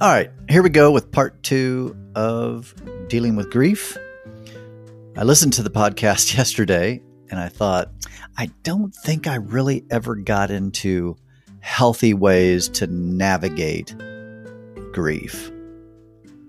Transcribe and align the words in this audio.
All 0.00 0.08
right, 0.08 0.30
here 0.48 0.62
we 0.62 0.70
go 0.70 0.90
with 0.90 1.12
part 1.12 1.42
two 1.42 1.94
of 2.14 2.74
dealing 3.08 3.36
with 3.36 3.50
grief. 3.50 3.98
I 5.14 5.24
listened 5.24 5.52
to 5.54 5.62
the 5.62 5.68
podcast 5.68 6.34
yesterday 6.38 7.02
and 7.30 7.38
I 7.38 7.48
thought, 7.50 7.90
I 8.38 8.46
don't 8.62 8.94
think 8.94 9.26
I 9.26 9.34
really 9.34 9.84
ever 9.90 10.16
got 10.16 10.50
into 10.50 11.16
healthy 11.60 12.14
ways 12.14 12.70
to 12.70 12.86
navigate 12.86 13.94
grief. 14.94 15.52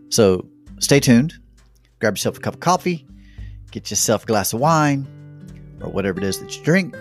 So 0.07 0.47
stay 0.79 1.01
tuned, 1.01 1.33
grab 1.99 2.13
yourself 2.13 2.37
a 2.37 2.39
cup 2.39 2.53
of 2.53 2.59
coffee, 2.61 3.05
get 3.71 3.89
yourself 3.89 4.23
a 4.23 4.27
glass 4.27 4.53
of 4.53 4.61
wine, 4.61 5.05
or 5.81 5.91
whatever 5.91 6.19
it 6.19 6.23
is 6.23 6.39
that 6.39 6.55
you 6.57 6.63
drink. 6.63 6.95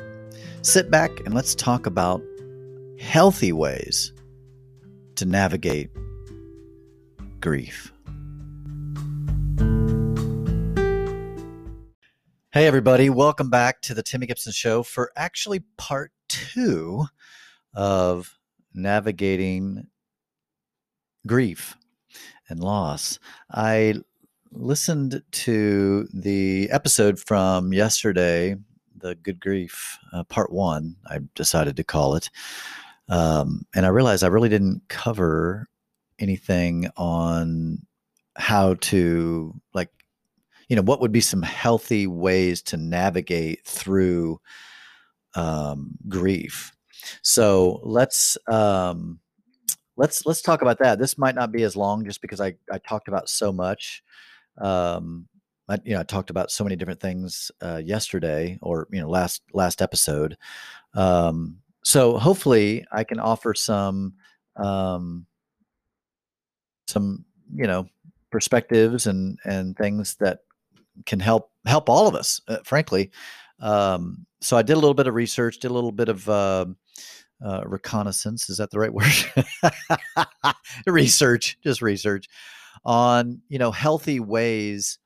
Sit 0.62 0.90
back 0.90 1.12
and 1.20 1.32
let's 1.32 1.54
talk 1.54 1.86
about 1.86 2.20
healthy 2.98 3.52
ways 3.52 4.12
to 5.14 5.24
navigate 5.24 5.90
grief. 7.40 7.92
Hey, 12.52 12.66
everybody, 12.66 13.08
welcome 13.08 13.48
back 13.48 13.80
to 13.82 13.94
the 13.94 14.02
Timmy 14.02 14.26
Gibson 14.26 14.52
Show 14.52 14.82
for 14.82 15.10
actually 15.16 15.60
part 15.78 16.12
two 16.28 17.06
of 17.72 18.36
navigating 18.74 19.86
grief 21.26 21.76
and 22.50 22.60
loss. 22.60 23.18
I 23.50 23.94
listened 24.52 25.22
to 25.30 26.08
the 26.12 26.68
episode 26.70 27.18
from 27.18 27.72
yesterday, 27.72 28.56
the 28.94 29.14
Good 29.14 29.40
Grief, 29.40 29.98
uh, 30.12 30.24
part 30.24 30.52
one, 30.52 30.96
I 31.06 31.20
decided 31.34 31.76
to 31.76 31.84
call 31.84 32.16
it. 32.16 32.28
Um, 33.08 33.62
and 33.74 33.86
I 33.86 33.88
realized 33.88 34.24
I 34.24 34.28
really 34.28 34.50
didn't 34.50 34.82
cover 34.88 35.69
anything 36.20 36.88
on 36.96 37.78
how 38.36 38.74
to 38.74 39.54
like 39.74 39.90
you 40.68 40.76
know 40.76 40.82
what 40.82 41.00
would 41.00 41.12
be 41.12 41.20
some 41.20 41.42
healthy 41.42 42.06
ways 42.06 42.62
to 42.62 42.76
navigate 42.76 43.64
through 43.64 44.40
um, 45.34 45.92
grief. 46.08 46.72
So 47.22 47.80
let's 47.82 48.38
um, 48.46 49.20
let's 49.96 50.24
let's 50.26 50.42
talk 50.42 50.62
about 50.62 50.78
that. 50.78 50.98
This 50.98 51.18
might 51.18 51.34
not 51.34 51.52
be 51.52 51.62
as 51.62 51.76
long 51.76 52.04
just 52.04 52.20
because 52.20 52.40
i 52.40 52.54
i 52.70 52.78
talked 52.78 53.08
about 53.08 53.28
so 53.28 53.52
much. 53.52 54.02
Um, 54.58 55.26
I, 55.68 55.78
you 55.84 55.94
know 55.94 56.00
i 56.00 56.02
talked 56.02 56.30
about 56.30 56.50
so 56.50 56.64
many 56.64 56.76
different 56.76 57.00
things 57.00 57.50
uh, 57.62 57.80
yesterday 57.84 58.58
or 58.62 58.88
you 58.90 59.00
know 59.00 59.08
last 59.08 59.42
last 59.52 59.82
episode. 59.82 60.36
Um, 60.94 61.58
so 61.82 62.18
hopefully 62.18 62.84
i 62.92 63.04
can 63.04 63.18
offer 63.18 63.54
some 63.54 64.14
um, 64.56 65.26
some 66.90 67.24
you 67.54 67.66
know 67.66 67.86
perspectives 68.30 69.06
and 69.06 69.38
and 69.44 69.76
things 69.76 70.16
that 70.20 70.40
can 71.06 71.20
help 71.20 71.50
help 71.66 71.88
all 71.88 72.06
of 72.06 72.14
us 72.14 72.40
uh, 72.48 72.58
frankly. 72.64 73.10
Um, 73.60 74.26
so 74.40 74.56
i 74.56 74.62
did 74.62 74.72
a 74.72 74.80
little 74.80 74.94
bit 74.94 75.06
of 75.06 75.14
research 75.14 75.58
did 75.58 75.70
a 75.70 75.74
little 75.74 75.92
bit 75.92 76.08
of 76.08 76.26
uh, 76.28 76.64
uh, 77.44 77.62
reconnaissance. 77.66 78.48
Is 78.50 78.58
that 78.58 78.70
the 78.70 78.78
right 78.78 78.92
word? 78.94 80.14
Research 80.86 81.58
just 81.62 81.82
research 81.82 82.28
on 82.84 83.40
you 83.48 83.58
know 83.58 83.70
healthy 83.70 84.20
ways 84.20 84.98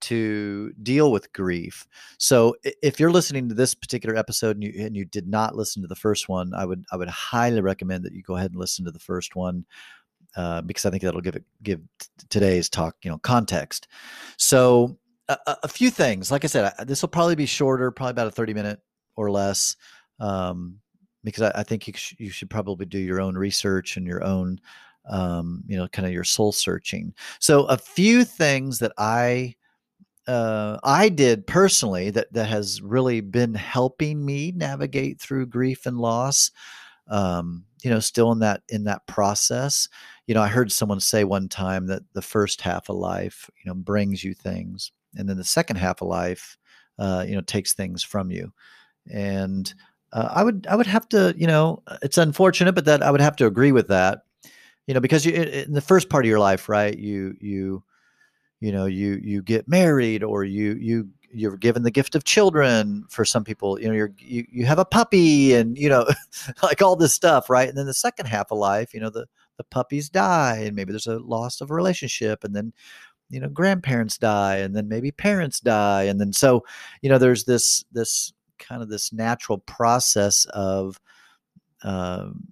to 0.00 0.72
deal 0.82 1.10
with 1.10 1.32
grief. 1.32 1.86
So 2.18 2.54
if 2.82 3.00
you're 3.00 3.10
listening 3.10 3.48
to 3.48 3.54
this 3.54 3.74
particular 3.74 4.16
episode 4.16 4.56
and 4.56 4.62
you, 4.62 4.72
and 4.84 4.96
you 4.96 5.04
did 5.04 5.26
not 5.26 5.56
listen 5.56 5.82
to 5.82 5.88
the 5.88 5.96
first 5.96 6.28
one, 6.28 6.54
I 6.54 6.64
would 6.64 6.84
I 6.92 6.96
would 6.96 7.08
highly 7.08 7.60
recommend 7.60 8.04
that 8.04 8.12
you 8.12 8.22
go 8.22 8.36
ahead 8.36 8.52
and 8.52 8.60
listen 8.60 8.84
to 8.84 8.92
the 8.92 8.98
first 8.98 9.34
one 9.36 9.64
uh, 10.38 10.62
because 10.62 10.86
I 10.86 10.90
think 10.90 11.02
that'll 11.02 11.20
give 11.20 11.34
it 11.34 11.44
give 11.64 11.80
t- 11.98 12.06
today's 12.30 12.68
talk 12.68 12.94
you 13.02 13.10
know 13.10 13.18
context. 13.18 13.88
So 14.36 14.96
a, 15.28 15.36
a 15.64 15.68
few 15.68 15.90
things, 15.90 16.30
like 16.30 16.44
I 16.44 16.46
said, 16.46 16.72
this 16.86 17.02
will 17.02 17.08
probably 17.08 17.34
be 17.34 17.44
shorter, 17.44 17.90
probably 17.90 18.12
about 18.12 18.28
a 18.28 18.30
thirty 18.30 18.54
minute 18.54 18.80
or 19.16 19.32
less, 19.32 19.74
um, 20.20 20.78
because 21.24 21.42
I, 21.42 21.52
I 21.56 21.62
think 21.64 21.88
you, 21.88 21.94
sh- 21.96 22.14
you 22.18 22.30
should 22.30 22.50
probably 22.50 22.86
do 22.86 23.00
your 23.00 23.20
own 23.20 23.36
research 23.36 23.96
and 23.96 24.06
your 24.06 24.22
own 24.22 24.60
um, 25.10 25.64
you 25.66 25.76
know 25.76 25.88
kind 25.88 26.06
of 26.06 26.14
your 26.14 26.22
soul 26.22 26.52
searching. 26.52 27.14
So 27.40 27.64
a 27.64 27.76
few 27.76 28.22
things 28.22 28.78
that 28.78 28.92
I 28.96 29.56
uh, 30.28 30.78
I 30.84 31.08
did 31.08 31.48
personally 31.48 32.10
that 32.10 32.32
that 32.32 32.46
has 32.46 32.80
really 32.80 33.22
been 33.22 33.54
helping 33.54 34.24
me 34.24 34.52
navigate 34.54 35.18
through 35.20 35.46
grief 35.46 35.84
and 35.84 35.98
loss. 35.98 36.52
Um, 37.08 37.64
you 37.82 37.90
know, 37.90 38.00
still 38.00 38.32
in 38.32 38.40
that 38.40 38.62
in 38.68 38.84
that 38.84 39.06
process 39.06 39.88
you 40.28 40.34
know, 40.34 40.42
I 40.42 40.48
heard 40.48 40.70
someone 40.70 41.00
say 41.00 41.24
one 41.24 41.48
time 41.48 41.86
that 41.86 42.02
the 42.12 42.20
first 42.20 42.60
half 42.60 42.90
of 42.90 42.96
life, 42.96 43.50
you 43.64 43.68
know, 43.68 43.74
brings 43.74 44.22
you 44.22 44.34
things, 44.34 44.92
and 45.16 45.26
then 45.26 45.38
the 45.38 45.42
second 45.42 45.76
half 45.76 46.02
of 46.02 46.08
life, 46.08 46.58
uh, 46.98 47.24
you 47.26 47.34
know, 47.34 47.40
takes 47.40 47.72
things 47.72 48.02
from 48.02 48.30
you. 48.30 48.52
And 49.10 49.72
uh, 50.12 50.28
I 50.30 50.44
would, 50.44 50.66
I 50.68 50.76
would 50.76 50.86
have 50.86 51.08
to, 51.10 51.34
you 51.38 51.46
know, 51.46 51.82
it's 52.02 52.18
unfortunate, 52.18 52.74
but 52.74 52.84
that 52.84 53.02
I 53.02 53.10
would 53.10 53.22
have 53.22 53.36
to 53.36 53.46
agree 53.46 53.72
with 53.72 53.88
that, 53.88 54.20
you 54.86 54.94
know, 54.94 55.00
because 55.00 55.24
you 55.24 55.32
in 55.32 55.72
the 55.72 55.80
first 55.80 56.10
part 56.10 56.26
of 56.26 56.28
your 56.28 56.40
life, 56.40 56.68
right? 56.68 56.96
You, 56.98 57.34
you, 57.40 57.82
you 58.60 58.72
know, 58.72 58.86
you 58.86 59.20
you 59.22 59.42
get 59.42 59.68
married, 59.68 60.24
or 60.24 60.44
you 60.44 60.74
you 60.74 61.08
you're 61.32 61.56
given 61.56 61.82
the 61.82 61.90
gift 61.90 62.14
of 62.14 62.24
children 62.24 63.04
for 63.10 63.24
some 63.24 63.44
people 63.44 63.78
you 63.80 63.86
know 63.86 63.94
you're 63.94 64.12
you, 64.18 64.46
you 64.50 64.64
have 64.64 64.78
a 64.78 64.84
puppy 64.84 65.54
and 65.54 65.76
you 65.76 65.88
know 65.88 66.06
like 66.62 66.82
all 66.82 66.96
this 66.96 67.14
stuff 67.14 67.50
right? 67.50 67.68
And 67.68 67.76
then 67.76 67.86
the 67.86 67.94
second 67.94 68.26
half 68.26 68.50
of 68.50 68.58
life 68.58 68.94
you 68.94 69.00
know 69.00 69.10
the 69.10 69.26
the 69.58 69.64
puppies 69.64 70.08
die 70.08 70.62
and 70.64 70.74
maybe 70.74 70.92
there's 70.92 71.06
a 71.06 71.18
loss 71.18 71.60
of 71.60 71.70
a 71.70 71.74
relationship 71.74 72.44
and 72.44 72.54
then 72.54 72.72
you 73.30 73.40
know 73.40 73.48
grandparents 73.48 74.16
die 74.16 74.56
and 74.56 74.74
then 74.74 74.88
maybe 74.88 75.10
parents 75.10 75.60
die. 75.60 76.04
And 76.04 76.20
then 76.20 76.32
so 76.32 76.64
you 77.02 77.10
know 77.10 77.18
there's 77.18 77.44
this 77.44 77.84
this 77.92 78.32
kind 78.58 78.82
of 78.82 78.88
this 78.88 79.12
natural 79.12 79.58
process 79.58 80.46
of 80.46 81.00
um, 81.82 82.48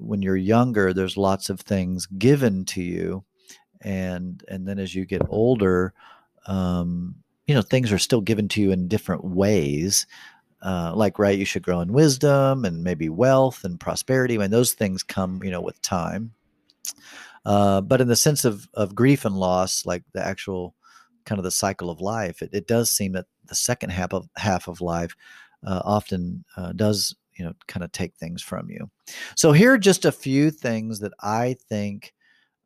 when 0.00 0.22
you're 0.22 0.36
younger 0.36 0.92
there's 0.92 1.16
lots 1.16 1.50
of 1.50 1.60
things 1.60 2.06
given 2.06 2.64
to 2.66 2.82
you. 2.82 3.24
And 3.82 4.42
and 4.48 4.66
then 4.66 4.78
as 4.78 4.94
you 4.94 5.04
get 5.04 5.22
older 5.28 5.92
um, 6.46 7.16
you 7.46 7.54
know 7.54 7.62
things 7.62 7.92
are 7.92 7.98
still 7.98 8.20
given 8.20 8.48
to 8.48 8.60
you 8.60 8.72
in 8.72 8.88
different 8.88 9.24
ways 9.24 10.06
uh, 10.62 10.92
like 10.94 11.18
right 11.18 11.38
you 11.38 11.44
should 11.44 11.62
grow 11.62 11.80
in 11.80 11.92
wisdom 11.92 12.64
and 12.64 12.84
maybe 12.84 13.08
wealth 13.08 13.64
and 13.64 13.80
prosperity. 13.80 14.36
And 14.36 14.52
those 14.52 14.72
things 14.72 15.02
come 15.02 15.42
you 15.42 15.50
know 15.50 15.60
with 15.60 15.80
time. 15.82 16.32
Uh, 17.44 17.80
but 17.80 18.00
in 18.00 18.08
the 18.08 18.16
sense 18.16 18.44
of 18.44 18.68
of 18.74 18.94
grief 18.94 19.24
and 19.24 19.36
loss 19.36 19.84
like 19.84 20.04
the 20.12 20.24
actual 20.24 20.74
kind 21.24 21.38
of 21.38 21.44
the 21.44 21.50
cycle 21.50 21.90
of 21.90 22.00
life 22.00 22.42
it, 22.42 22.50
it 22.52 22.66
does 22.66 22.90
seem 22.90 23.12
that 23.12 23.26
the 23.46 23.54
second 23.54 23.90
half 23.90 24.12
of 24.12 24.28
half 24.36 24.66
of 24.68 24.80
life 24.80 25.14
uh, 25.64 25.80
often 25.84 26.44
uh, 26.56 26.72
does 26.72 27.14
you 27.34 27.44
know 27.44 27.52
kind 27.66 27.82
of 27.82 27.90
take 27.92 28.14
things 28.16 28.42
from 28.42 28.70
you. 28.70 28.88
So 29.36 29.52
here 29.52 29.72
are 29.72 29.78
just 29.78 30.04
a 30.04 30.12
few 30.12 30.50
things 30.50 31.00
that 31.00 31.12
i 31.20 31.56
think 31.68 32.14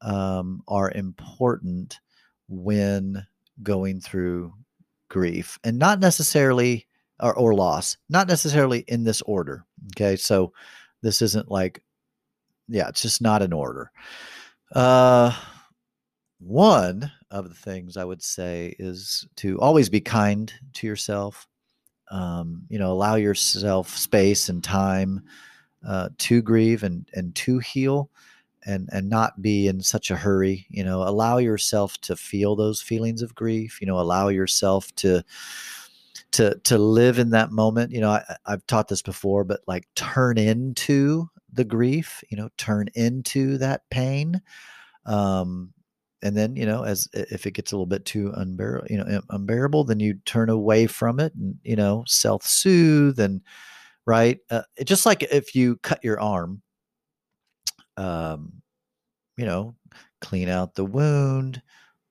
um, 0.02 0.62
are 0.68 0.90
important 0.90 2.00
when 2.48 3.26
going 3.62 4.00
through 4.00 4.52
grief 5.08 5.58
and 5.64 5.78
not 5.78 6.00
necessarily 6.00 6.86
or, 7.20 7.34
or 7.34 7.54
loss, 7.54 7.96
not 8.08 8.28
necessarily 8.28 8.80
in 8.88 9.04
this 9.04 9.22
order. 9.22 9.64
Okay. 9.94 10.16
So 10.16 10.52
this 11.02 11.22
isn't 11.22 11.50
like, 11.50 11.82
yeah, 12.68 12.88
it's 12.88 13.02
just 13.02 13.22
not 13.22 13.42
in 13.42 13.52
order. 13.52 13.90
Uh, 14.72 15.32
one 16.38 17.10
of 17.30 17.48
the 17.48 17.54
things 17.54 17.96
I 17.96 18.04
would 18.04 18.22
say 18.22 18.74
is 18.78 19.26
to 19.36 19.58
always 19.60 19.88
be 19.88 20.00
kind 20.00 20.52
to 20.74 20.86
yourself. 20.86 21.46
Um, 22.10 22.62
you 22.68 22.78
know, 22.78 22.92
allow 22.92 23.16
yourself 23.16 23.96
space 23.96 24.48
and 24.48 24.62
time 24.62 25.22
uh, 25.86 26.10
to 26.18 26.42
grieve 26.42 26.82
and 26.82 27.08
and 27.14 27.34
to 27.36 27.58
heal, 27.58 28.10
and 28.66 28.88
and 28.92 29.08
not 29.08 29.40
be 29.40 29.68
in 29.68 29.80
such 29.80 30.10
a 30.10 30.16
hurry. 30.16 30.66
You 30.68 30.84
know, 30.84 31.02
allow 31.02 31.38
yourself 31.38 31.98
to 32.02 32.16
feel 32.16 32.56
those 32.56 32.82
feelings 32.82 33.22
of 33.22 33.34
grief. 33.34 33.80
You 33.80 33.86
know, 33.86 33.98
allow 34.00 34.28
yourself 34.28 34.94
to 34.96 35.24
to 36.32 36.58
to 36.64 36.76
live 36.76 37.18
in 37.18 37.30
that 37.30 37.50
moment 37.50 37.92
you 37.92 38.00
know 38.00 38.10
I, 38.10 38.36
i've 38.46 38.66
taught 38.66 38.88
this 38.88 39.02
before 39.02 39.44
but 39.44 39.60
like 39.66 39.86
turn 39.94 40.38
into 40.38 41.30
the 41.52 41.64
grief 41.64 42.22
you 42.30 42.36
know 42.36 42.48
turn 42.58 42.88
into 42.94 43.58
that 43.58 43.88
pain 43.90 44.40
um 45.06 45.72
and 46.22 46.36
then 46.36 46.56
you 46.56 46.66
know 46.66 46.82
as 46.82 47.08
if 47.14 47.46
it 47.46 47.52
gets 47.52 47.72
a 47.72 47.74
little 47.74 47.86
bit 47.86 48.04
too 48.04 48.32
unbearable 48.36 48.86
you 48.90 48.98
know 48.98 49.20
unbearable 49.30 49.84
then 49.84 50.00
you 50.00 50.14
turn 50.24 50.50
away 50.50 50.86
from 50.86 51.20
it 51.20 51.34
and 51.34 51.54
you 51.62 51.76
know 51.76 52.04
self-soothe 52.06 53.18
and 53.18 53.40
right 54.04 54.38
uh, 54.50 54.62
just 54.84 55.06
like 55.06 55.22
if 55.24 55.54
you 55.54 55.76
cut 55.76 56.02
your 56.02 56.20
arm 56.20 56.60
um 57.96 58.52
you 59.36 59.44
know 59.44 59.74
clean 60.20 60.48
out 60.48 60.74
the 60.74 60.84
wound 60.84 61.62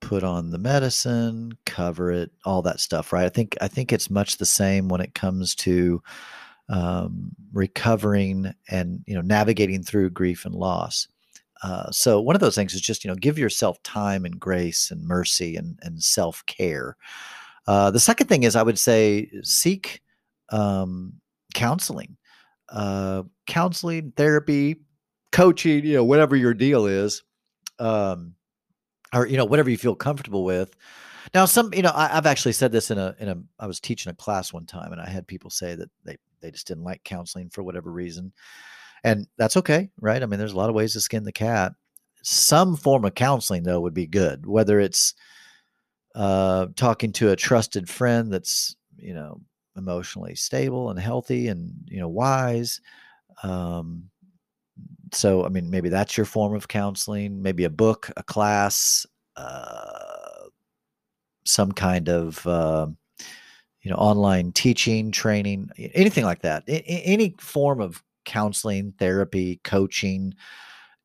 put 0.06 0.24
on 0.24 0.52
the 0.52 0.60
medicine, 0.60 1.52
cover 1.66 2.12
it, 2.12 2.32
all 2.46 2.62
that 2.62 2.80
stuff, 2.80 3.12
right? 3.12 3.26
I 3.26 3.30
think 3.30 3.58
I 3.60 3.68
think 3.68 3.92
it's 3.92 4.10
much 4.10 4.38
the 4.38 4.46
same 4.46 4.88
when 4.88 5.02
it 5.02 5.16
comes 5.16 5.56
to 5.56 6.02
um, 6.70 7.32
recovering 7.54 8.54
and 8.70 9.04
you 9.08 9.16
know 9.16 9.22
navigating 9.22 9.84
through 9.84 10.12
grief 10.12 10.46
and 10.46 10.54
loss. 10.54 11.08
Uh, 11.64 11.90
so 11.92 12.22
one 12.22 12.36
of 12.36 12.40
those 12.40 12.56
things 12.56 12.74
is 12.74 12.82
just 12.82 13.04
you 13.04 13.10
know 13.10 13.16
give 13.16 13.40
yourself 13.40 13.82
time 13.82 14.26
and 14.26 14.40
grace 14.40 14.92
and 14.92 15.04
mercy 15.08 15.56
and 15.56 15.80
and 15.82 16.04
self 16.04 16.46
care. 16.46 16.98
Uh, 17.68 17.90
the 17.90 18.00
second 18.00 18.28
thing 18.28 18.44
is 18.44 18.56
I 18.56 18.64
would 18.64 18.80
say 18.80 19.30
seek 19.42 20.02
um, 20.50 21.14
counseling, 21.56 22.16
uh, 22.70 23.24
counseling, 23.48 24.14
therapy, 24.16 24.76
coaching, 25.36 25.86
you 25.86 25.96
know, 25.96 26.04
whatever 26.04 26.36
your 26.36 26.54
deal 26.54 26.86
is, 26.86 27.24
um, 27.80 28.34
or 29.14 29.28
you 29.28 29.38
know 29.38 29.46
whatever 29.46 29.70
you 29.70 29.78
feel 29.78 29.96
comfortable 29.96 30.44
with. 30.44 30.76
Now, 31.34 31.46
some 31.46 31.74
you 31.74 31.82
know 31.82 31.92
I, 31.94 32.08
have 32.08 32.26
actually 32.26 32.54
said 32.54 32.72
this 32.72 32.92
in 32.92 32.98
a 32.98 33.16
in 33.20 33.30
a 33.30 33.38
I 33.60 33.68
was 33.68 33.80
teaching 33.80 34.12
a 34.12 34.16
class 34.16 34.54
one 34.54 34.66
time, 34.66 34.92
and 34.92 35.02
I 35.02 35.10
had 35.10 35.28
people 35.28 35.50
say 35.50 35.76
that 35.76 35.90
they 36.04 36.18
they 36.42 36.52
just 36.52 36.68
didn't 36.68 36.84
like 36.84 37.04
counseling 37.04 37.50
for 37.50 37.64
whatever 37.64 37.92
reason 37.92 38.32
and 39.06 39.28
that's 39.38 39.56
okay, 39.58 39.92
right? 40.02 40.22
I 40.22 40.26
mean, 40.26 40.40
there's 40.40 40.54
a 40.54 40.58
lot 40.58 40.70
of 40.70 40.76
ways 40.76 40.94
to 40.94 41.00
skin 41.00 41.24
the 41.24 41.32
cat. 41.32 41.74
Some 42.24 42.76
form 42.76 43.06
of 43.06 43.14
counseling, 43.14 43.62
though, 43.62 43.80
would 43.82 43.94
be 43.94 44.08
good, 44.08 44.48
whether 44.48 44.80
it's 44.80 45.14
uh, 46.16 46.68
talking 46.76 47.12
to 47.14 47.30
a 47.30 47.36
trusted 47.36 47.88
friend 47.88 48.34
that's, 48.34 48.76
you 48.98 49.14
know, 49.14 49.42
emotionally 49.78 50.34
stable 50.34 50.90
and 50.90 51.00
healthy 51.00 51.50
and, 51.50 51.72
you 51.86 52.00
know, 52.00 52.08
wise. 52.08 52.82
Um, 53.44 54.10
so, 55.13 55.46
I 55.46 55.50
mean, 55.50 55.69
maybe 55.69 55.90
that's 55.90 56.18
your 56.18 56.25
form 56.25 56.56
of 56.56 56.68
counseling, 56.68 57.42
maybe 57.42 57.63
a 57.66 57.69
book, 57.69 58.12
a 58.18 58.24
class, 58.24 59.06
uh, 59.36 60.48
some 61.46 61.72
kind 61.72 62.10
of, 62.10 62.46
uh, 62.48 62.88
you 63.84 63.92
know, 63.92 63.98
online 63.98 64.52
teaching, 64.52 65.12
training, 65.12 65.69
anything 65.94 66.25
like 66.25 66.42
that. 66.42 66.63
I- 66.68 66.84
any 66.88 67.36
form 67.40 67.81
of 67.81 68.04
counseling, 68.25 68.94
therapy, 69.00 69.62
coaching. 69.63 70.34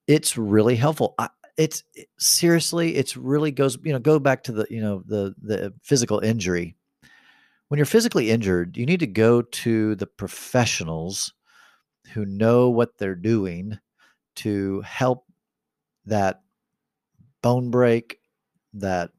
It's 0.08 0.36
really 0.38 0.76
helpful. 0.76 1.14
I, 1.18 1.30
it's 1.58 1.84
it, 1.94 2.08
seriously, 2.18 2.96
it's 2.96 3.16
really 3.16 3.52
goes, 3.52 3.78
you 3.84 3.92
know, 3.92 3.98
go 4.00 4.18
back 4.18 4.44
to 4.44 4.52
the, 4.52 4.66
you 4.70 4.80
know, 4.82 5.02
the 5.06 5.34
the 5.42 5.74
physical 5.82 6.20
injury. 6.20 6.76
When 7.68 7.78
you're 7.78 7.86
physically 7.86 8.30
injured, 8.30 8.76
you 8.76 8.86
need 8.86 9.00
to 9.00 9.06
go 9.06 9.42
to 9.42 9.94
the 9.96 10.06
professionals 10.06 11.32
who 12.14 12.24
know 12.26 12.70
what 12.70 12.98
they're 12.98 13.14
doing 13.14 13.78
to 14.36 14.80
help 14.82 15.26
that 16.06 16.42
bone 17.42 17.70
break, 17.70 18.18
that 18.74 19.10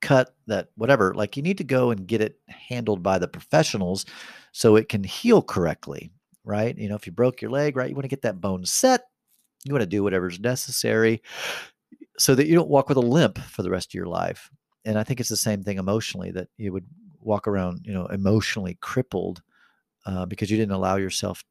cut, 0.00 0.34
that 0.46 0.68
whatever. 0.76 1.14
Like 1.14 1.36
you 1.36 1.42
need 1.42 1.58
to 1.58 1.64
go 1.64 1.90
and 1.90 2.06
get 2.06 2.20
it 2.20 2.38
handled 2.48 3.02
by 3.02 3.18
the 3.18 3.28
professionals 3.28 4.04
so 4.52 4.76
it 4.76 4.88
can 4.88 5.04
heal 5.04 5.42
correctly 5.42 6.12
right? 6.44 6.76
You 6.76 6.88
know, 6.88 6.94
if 6.94 7.06
you 7.06 7.12
broke 7.12 7.40
your 7.40 7.50
leg, 7.50 7.76
right, 7.76 7.88
you 7.88 7.94
want 7.94 8.04
to 8.04 8.08
get 8.08 8.22
that 8.22 8.40
bone 8.40 8.64
set. 8.64 9.02
You 9.64 9.72
want 9.72 9.82
to 9.82 9.86
do 9.86 10.02
whatever's 10.02 10.40
necessary 10.40 11.22
so 12.18 12.34
that 12.34 12.46
you 12.46 12.54
don't 12.54 12.68
walk 12.68 12.88
with 12.88 12.98
a 12.98 13.02
limp 13.02 13.38
for 13.38 13.62
the 13.62 13.70
rest 13.70 13.90
of 13.90 13.94
your 13.94 14.06
life. 14.06 14.50
And 14.84 14.98
I 14.98 15.04
think 15.04 15.20
it's 15.20 15.28
the 15.28 15.36
same 15.36 15.62
thing 15.62 15.78
emotionally 15.78 16.32
that 16.32 16.48
you 16.56 16.72
would 16.72 16.86
walk 17.20 17.46
around, 17.46 17.82
you 17.84 17.92
know, 17.92 18.06
emotionally 18.06 18.76
crippled 18.80 19.42
uh, 20.04 20.26
because 20.26 20.50
you 20.50 20.56
didn't 20.56 20.74
allow 20.74 20.96
yourself 20.96 21.44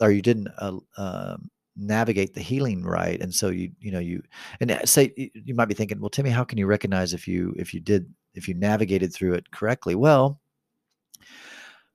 or 0.00 0.10
you 0.10 0.22
didn't 0.22 0.48
uh, 0.58 0.78
uh, 0.96 1.36
navigate 1.76 2.34
the 2.34 2.40
healing 2.40 2.82
right. 2.84 3.20
And 3.20 3.34
so 3.34 3.48
you, 3.48 3.70
you 3.80 3.90
know, 3.90 3.98
you, 3.98 4.22
and 4.60 4.70
uh, 4.70 4.84
say, 4.84 5.12
you 5.16 5.54
might 5.54 5.68
be 5.68 5.74
thinking, 5.74 6.00
well, 6.00 6.10
Timmy, 6.10 6.30
how 6.30 6.44
can 6.44 6.58
you 6.58 6.66
recognize 6.66 7.14
if 7.14 7.26
you, 7.26 7.54
if 7.56 7.74
you 7.74 7.80
did, 7.80 8.12
if 8.34 8.48
you 8.48 8.54
navigated 8.54 9.12
through 9.12 9.34
it 9.34 9.50
correctly? 9.50 9.94
Well, 9.94 10.40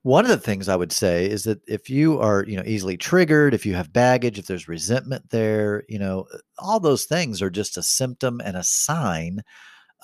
one 0.02 0.24
of 0.24 0.30
the 0.30 0.38
things 0.38 0.68
I 0.68 0.76
would 0.76 0.92
say 0.92 1.28
is 1.28 1.44
that 1.44 1.60
if 1.68 1.90
you 1.90 2.18
are, 2.20 2.44
you 2.46 2.56
know, 2.56 2.62
easily 2.64 2.96
triggered, 2.96 3.52
if 3.52 3.66
you 3.66 3.74
have 3.74 3.92
baggage, 3.92 4.38
if 4.38 4.46
there's 4.46 4.68
resentment 4.68 5.28
there, 5.30 5.84
you 5.88 5.98
know, 5.98 6.26
uh, 6.32 6.38
all 6.58 6.80
those 6.80 7.04
things 7.04 7.42
are 7.42 7.50
just 7.50 7.76
a 7.76 7.82
symptom 7.82 8.40
and 8.42 8.56
a 8.56 8.64
sign 8.64 9.42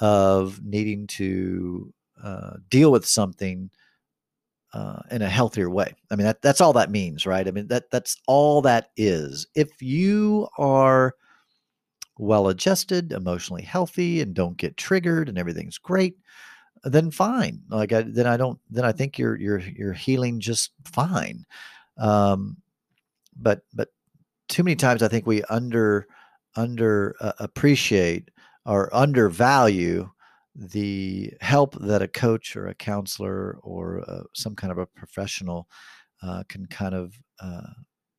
of 0.01 0.63
needing 0.63 1.07
to 1.07 1.93
uh, 2.23 2.57
deal 2.69 2.93
with 2.93 3.07
something 3.07 3.71
uh, 4.77 5.01
in 5.11 5.23
a 5.23 5.29
healthier 5.29 5.71
way. 5.71 5.95
I 6.11 6.17
mean, 6.17 6.27
that, 6.27 6.43
that's 6.43 6.61
all 6.61 6.75
that 6.75 6.91
means, 6.91 7.25
right? 7.25 7.49
I 7.49 7.51
mean, 7.51 7.67
that 7.69 7.91
that's 7.91 8.21
all 8.27 8.61
that 8.63 8.91
is. 8.97 9.47
If 9.55 9.81
you 9.81 10.49
are 10.59 11.15
well 12.19 12.49
adjusted, 12.49 13.13
emotionally 13.13 13.63
healthy, 13.63 14.21
and 14.21 14.35
don't 14.35 14.59
get 14.59 14.77
triggered, 14.77 15.31
and 15.31 15.39
everything's 15.39 15.79
great, 15.79 16.19
then 16.85 17.11
fine. 17.11 17.63
Like 17.71 17.95
I, 17.95 18.03
then 18.03 18.27
I 18.27 18.37
don't. 18.37 18.59
Then 18.69 18.85
I 18.85 18.93
think 18.93 19.19
you're 19.19 19.37
you're 19.37 19.61
you're 19.61 19.95
healing 19.95 20.41
just 20.41 20.73
fine. 20.85 21.47
Um, 21.97 22.59
but 23.35 23.63
but 23.73 23.89
too 24.49 24.63
many 24.63 24.77
times 24.77 25.03
I 25.03 25.09
think 25.09 25.27
we 25.27 25.43
under 25.45 26.07
under 26.55 27.17
uh, 27.21 27.33
appreciate 27.39 28.31
or 28.67 28.95
undervalue 28.95 30.11
the 30.59 31.33
help 31.41 31.75
that 31.81 32.03
a 32.03 32.09
coach 32.09 32.57
or 32.57 32.69
a 32.69 32.75
counselor 32.75 33.59
or 33.63 34.03
uh, 34.09 34.23
some 34.35 34.55
kind 34.55 34.73
of 34.73 34.79
a 34.79 34.87
professional 34.87 35.69
uh, 36.23 36.43
can 36.49 36.67
kind 36.67 36.95
of 36.95 37.15
uh, 37.41 37.69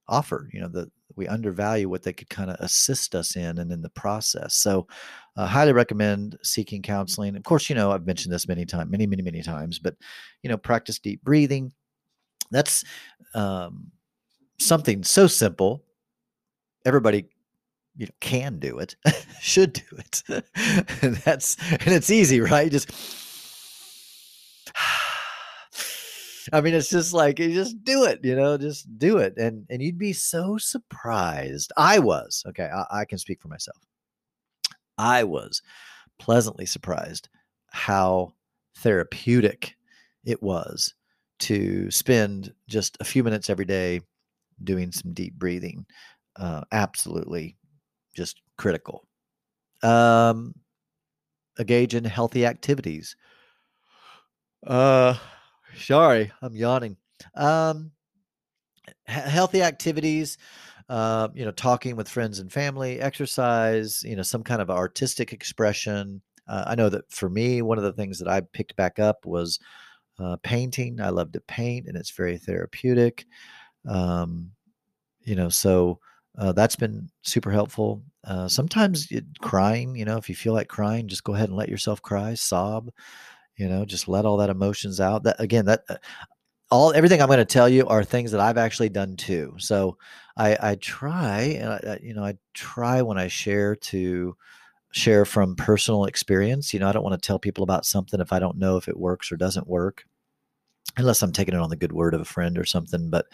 offer. 0.08 0.50
You 0.54 0.62
know, 0.62 0.68
that 0.70 0.92
we 1.16 1.28
undervalue 1.28 1.90
what 1.90 2.04
they 2.04 2.14
could 2.14 2.30
kind 2.30 2.52
of 2.52 2.58
assist 2.60 3.16
us 3.16 3.36
in 3.36 3.58
and 3.58 3.72
in 3.72 3.82
the 3.82 3.90
process. 3.90 4.54
So, 4.54 4.88
uh, 5.36 5.48
highly 5.48 5.74
recommend 5.74 6.38
seeking 6.44 6.84
counseling. 6.84 7.36
Of 7.36 7.44
course, 7.44 7.70
you 7.70 7.76
know 7.76 7.92
I've 7.92 8.06
mentioned 8.06 8.34
this 8.34 8.48
many 8.48 8.66
times, 8.66 8.92
many, 8.92 9.08
many, 9.08 9.24
many 9.24 9.42
times, 9.42 9.80
but 9.80 9.96
you 10.44 10.50
know, 10.50 10.58
practice 10.58 11.00
deep 11.00 11.24
breathing. 11.24 11.74
That's 12.52 12.84
um, 13.34 13.92
something 14.60 15.04
so 15.04 15.28
simple. 15.28 15.84
Everybody 16.86 17.26
you 17.98 18.06
know 18.06 18.14
can 18.22 18.60
do 18.60 18.78
it 18.80 18.96
should 19.42 19.74
do 19.74 19.84
it 19.98 20.24
and 21.02 21.18
that's 21.18 21.58
and 21.72 21.88
it's 21.88 22.10
easy 22.10 22.40
right 22.40 22.72
just 22.72 22.92
I 26.54 26.62
mean, 26.62 26.74
it's 26.74 26.90
just 26.90 27.14
like 27.14 27.40
you 27.40 27.54
just 27.54 27.84
do 27.84 28.06
it, 28.06 28.22
you 28.24 28.36
know, 28.36 28.58
just 28.58 28.98
do 28.98 29.18
it, 29.18 29.34
and 29.38 29.66
and 29.70 29.82
you'd 29.82 29.98
be 29.98 30.14
so 30.14 30.58
surprised. 30.58 31.74
I 31.78 32.00
was 32.00 32.44
okay. 32.48 32.70
I, 32.74 33.02
I 33.02 33.06
can 33.06 33.18
speak 33.18 33.42
for 33.42 33.50
myself. 33.50 33.78
I 34.98 35.24
was 35.24 35.62
pleasantly 36.20 36.66
surprised 36.66 37.30
how 37.72 38.34
therapeutic 38.78 39.76
it 40.26 40.42
was 40.42 40.94
to 41.40 41.92
spend 41.92 42.54
just 42.68 42.98
a 43.00 43.06
few 43.06 43.24
minutes 43.24 43.50
every 43.50 43.66
day 43.66 44.02
doing 44.64 44.92
some 44.92 45.14
deep 45.14 45.36
breathing. 45.36 45.86
Uh, 46.36 46.64
absolutely, 46.72 47.57
just 48.18 48.42
critical. 48.58 49.08
Um, 49.84 50.56
engage 51.60 51.96
in 51.96 52.04
healthy 52.04 52.46
activities. 52.46 53.16
Uh, 54.66 55.16
Sorry, 55.78 56.32
I'm 56.42 56.56
yawning. 56.56 56.98
Um, 57.36 57.92
healthy 59.06 59.62
activities, 59.62 60.38
uh, 60.90 61.28
you 61.36 61.46
know, 61.46 61.52
talking 61.52 61.96
with 61.96 62.10
friends 62.10 62.40
and 62.40 62.52
family, 62.52 63.00
exercise, 63.00 64.04
you 64.04 64.16
know, 64.16 64.24
some 64.24 64.44
kind 64.44 64.62
of 64.62 64.72
artistic 64.72 65.34
expression. 65.34 66.22
Uh, 66.48 66.64
I 66.68 66.76
know 66.76 66.90
that 66.90 67.12
for 67.12 67.30
me, 67.30 67.62
one 67.62 67.78
of 67.78 67.84
the 67.84 67.94
things 67.94 68.18
that 68.20 68.28
I 68.28 68.42
picked 68.42 68.76
back 68.76 68.98
up 68.98 69.26
was 69.26 69.60
uh, 70.20 70.38
painting. 70.42 71.00
I 71.00 71.10
love 71.10 71.32
to 71.34 71.42
paint, 71.42 71.88
and 71.88 71.96
it's 71.96 72.12
very 72.12 72.38
therapeutic. 72.38 73.26
Um, 73.88 74.52
you 75.22 75.36
know, 75.36 75.50
so 75.50 76.00
uh, 76.38 76.52
that's 76.52 76.76
been 76.76 77.10
super 77.24 77.52
helpful. 77.52 78.04
Uh, 78.24 78.48
sometimes 78.48 79.08
it, 79.12 79.26
crying, 79.42 79.96
you 79.96 80.06
know, 80.06 80.18
if 80.18 80.30
you 80.30 80.36
feel 80.36 80.54
like 80.54 80.68
crying, 80.68 81.08
just 81.08 81.24
go 81.24 81.34
ahead 81.34 81.50
and 81.50 81.58
let 81.58 81.70
yourself 81.70 82.02
cry, 82.02 82.34
sob 82.34 82.90
you 83.58 83.68
know 83.68 83.84
just 83.86 84.08
let 84.08 84.26
all 84.26 84.38
that 84.38 84.50
emotions 84.50 85.00
out. 85.02 85.24
That 85.24 85.40
again 85.40 85.66
that 85.66 85.84
uh, 85.90 85.98
all 86.70 86.94
everything 86.94 87.22
i'm 87.22 87.28
going 87.28 87.40
to 87.40 87.46
tell 87.46 87.70
you 87.70 87.88
are 87.88 88.04
things 88.04 88.32
that 88.32 88.42
i've 88.42 88.58
actually 88.58 88.90
done 88.90 89.16
too. 89.16 89.54
So 89.58 89.98
i 90.38 90.58
i 90.62 90.76
try 90.76 91.42
and 91.60 91.70
I, 91.74 92.00
you 92.02 92.14
know 92.14 92.24
i 92.24 92.36
try 92.54 93.02
when 93.02 93.18
i 93.18 93.28
share 93.28 93.76
to 93.76 94.36
share 94.92 95.26
from 95.26 95.56
personal 95.56 96.06
experience. 96.06 96.74
You 96.74 96.80
know 96.80 96.90
i 96.90 96.92
don't 96.92 97.04
want 97.04 97.22
to 97.22 97.26
tell 97.26 97.40
people 97.40 97.64
about 97.64 97.86
something 97.86 98.20
if 98.20 98.34
i 98.34 98.40
don't 98.40 98.58
know 98.58 98.78
if 98.78 98.88
it 98.88 98.98
works 99.00 99.32
or 99.32 99.38
doesn't 99.38 99.68
work 99.68 100.06
unless 100.98 101.22
i'm 101.22 101.32
taking 101.32 101.54
it 101.54 101.62
on 101.62 101.70
the 101.70 101.76
good 101.76 101.94
word 101.94 102.14
of 102.14 102.22
a 102.22 102.26
friend 102.26 102.58
or 102.58 102.66
something 102.66 103.10
but 103.10 103.26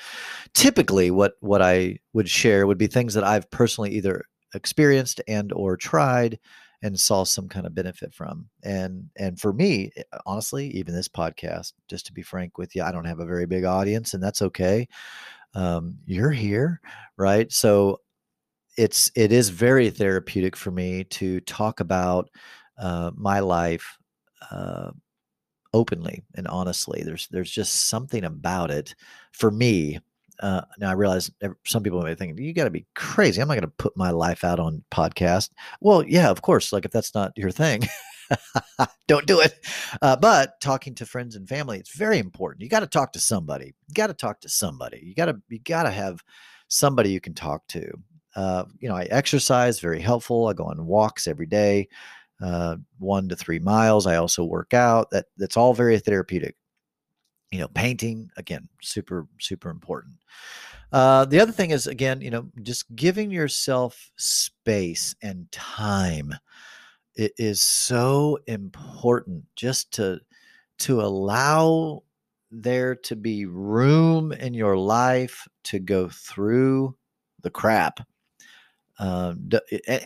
typically 0.54 1.12
what 1.12 1.34
what 1.42 1.62
i 1.62 1.98
would 2.14 2.30
share 2.30 2.68
would 2.68 2.78
be 2.78 2.88
things 2.88 3.14
that 3.14 3.24
i've 3.24 3.50
personally 3.52 3.92
either 3.92 4.24
experienced 4.54 5.22
and 5.28 5.52
or 5.54 5.76
tried 5.76 6.40
and 6.84 7.00
saw 7.00 7.24
some 7.24 7.48
kind 7.48 7.66
of 7.66 7.74
benefit 7.74 8.14
from. 8.14 8.48
And 8.64 9.10
and 9.18 9.40
for 9.40 9.54
me, 9.54 9.90
eh, 9.96 10.04
honestly, 10.26 10.68
even 10.68 10.94
this 10.94 11.08
podcast, 11.08 11.74
just 11.88 12.06
to 12.08 12.14
be 12.14 12.22
frank 12.22 12.58
with 12.58 12.76
you, 12.76 12.84
I 12.84 12.92
don't 12.92 13.06
have 13.06 13.22
a 13.22 13.26
very 13.26 13.46
big 13.46 13.64
audience, 13.64 14.14
and 14.14 14.22
that's 14.22 14.42
okay. 14.42 14.88
Um, 15.56 15.98
you're 16.06 16.32
here, 16.32 16.82
right? 17.18 17.52
So 17.52 18.02
it's 18.78 19.12
it 19.16 19.32
is 19.32 19.50
very 19.50 19.90
therapeutic 19.90 20.56
for 20.56 20.72
me 20.72 21.06
to 21.06 21.40
talk 21.42 21.80
about 21.80 22.30
uh, 22.78 23.12
my 23.16 23.40
life 23.40 23.98
uh, 24.52 24.92
openly 25.74 26.24
and 26.36 26.48
honestly. 26.48 27.04
There's 27.04 27.28
there's 27.28 27.52
just 27.52 27.88
something 27.88 28.24
about 28.24 28.72
it 28.72 28.96
for 29.32 29.52
me 29.52 30.00
uh, 30.42 30.62
now 30.80 30.90
I 30.90 30.94
realize 30.94 31.32
some 31.66 31.84
people 31.84 32.02
may 32.02 32.16
think 32.16 32.40
you 32.40 32.54
got 32.54 32.66
to 32.66 32.70
be 32.70 32.86
crazy. 32.96 33.42
I'm 33.42 33.48
not 33.48 33.56
going 33.56 33.62
to 33.62 33.68
put 33.68 33.96
my 33.96 34.12
life 34.12 34.44
out 34.44 34.60
on 34.60 34.84
podcast. 34.92 35.50
Well, 35.80 36.04
yeah, 36.04 36.30
of 36.30 36.42
course. 36.42 36.74
Like 36.74 36.86
if 36.86 36.92
that's 36.92 37.14
not 37.14 37.34
your 37.38 37.52
thing, 37.52 37.84
don't 39.08 39.28
do 39.28 39.40
it. 39.40 39.54
Uh, 40.02 40.16
but 40.16 40.60
talking 40.60 40.96
to 40.96 41.06
friends 41.06 41.36
and 41.36 41.48
family, 41.48 41.80
it's 41.80 41.96
very 41.96 42.20
important. 42.20 42.64
You 42.64 42.70
got 42.70 42.82
to 42.82 42.88
talk 42.88 43.14
to 43.14 43.20
somebody. 43.20 43.74
You 43.88 43.94
got 43.94 44.08
to 44.08 44.14
talk 44.14 44.42
to 44.42 44.50
somebody. 44.50 45.02
You 45.04 45.16
got 45.16 45.26
to 45.26 45.42
you 45.50 45.60
got 45.60 45.84
to 45.84 45.92
have 45.92 46.20
somebody 46.68 47.12
you 47.12 47.22
can 47.22 47.34
talk 47.34 47.66
to. 47.68 47.92
Uh, 48.36 48.66
you 48.80 48.90
know, 48.90 48.96
I 48.96 49.04
exercise, 49.04 49.80
very 49.80 50.02
helpful. 50.02 50.48
I 50.48 50.54
go 50.54 50.66
on 50.66 50.86
walks 50.88 51.28
every 51.28 51.46
day, 51.46 51.88
uh, 52.42 52.78
one 53.00 53.30
to 53.30 53.36
three 53.36 53.60
miles. 53.60 54.08
I 54.08 54.16
also 54.16 54.44
work 54.44 54.74
out. 54.74 55.12
That 55.12 55.26
that's 55.38 55.58
all 55.58 55.74
very 55.74 56.00
therapeutic 56.00 56.56
you 57.54 57.60
know 57.60 57.68
painting 57.68 58.30
again 58.36 58.68
super 58.82 59.28
super 59.40 59.70
important 59.70 60.16
uh, 60.92 61.24
the 61.26 61.40
other 61.40 61.52
thing 61.52 61.70
is 61.70 61.86
again 61.86 62.20
you 62.20 62.32
know 62.32 62.50
just 62.64 62.94
giving 62.96 63.30
yourself 63.30 64.10
space 64.18 65.16
and 65.22 65.50
time 65.52 66.34
it 67.16 67.32
is 67.38 67.62
so 67.62 68.40
important 68.48 69.44
just 69.56 69.94
to 69.94 70.20
to 70.80 71.00
allow 71.02 72.02
there 72.50 72.96
to 72.96 73.16
be 73.16 73.46
room 73.46 74.32
in 74.32 74.56
your 74.56 74.76
life 74.76 75.48
to 75.64 75.78
go 75.78 76.10
through 76.10 76.96
the 77.44 77.52
crap 77.52 78.00
uh, 79.00 79.34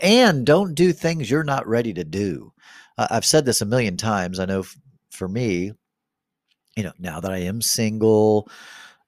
and 0.01 0.46
don't 0.46 0.75
do 0.75 0.94
things 0.94 1.29
you're 1.29 1.44
not 1.44 1.67
ready 1.67 1.94
to 1.94 2.03
do 2.03 2.51
i've 2.98 3.25
said 3.25 3.46
this 3.46 3.62
a 3.62 3.65
million 3.65 3.98
times 3.98 4.39
i 4.39 4.46
know 4.46 4.60
f- 4.60 4.77
for 5.12 5.27
me 5.27 5.72
you 6.77 6.84
know, 6.84 6.94
now 7.00 7.20
that 7.20 7.32
I 7.32 7.39
am 7.39 7.60
single, 7.60 8.50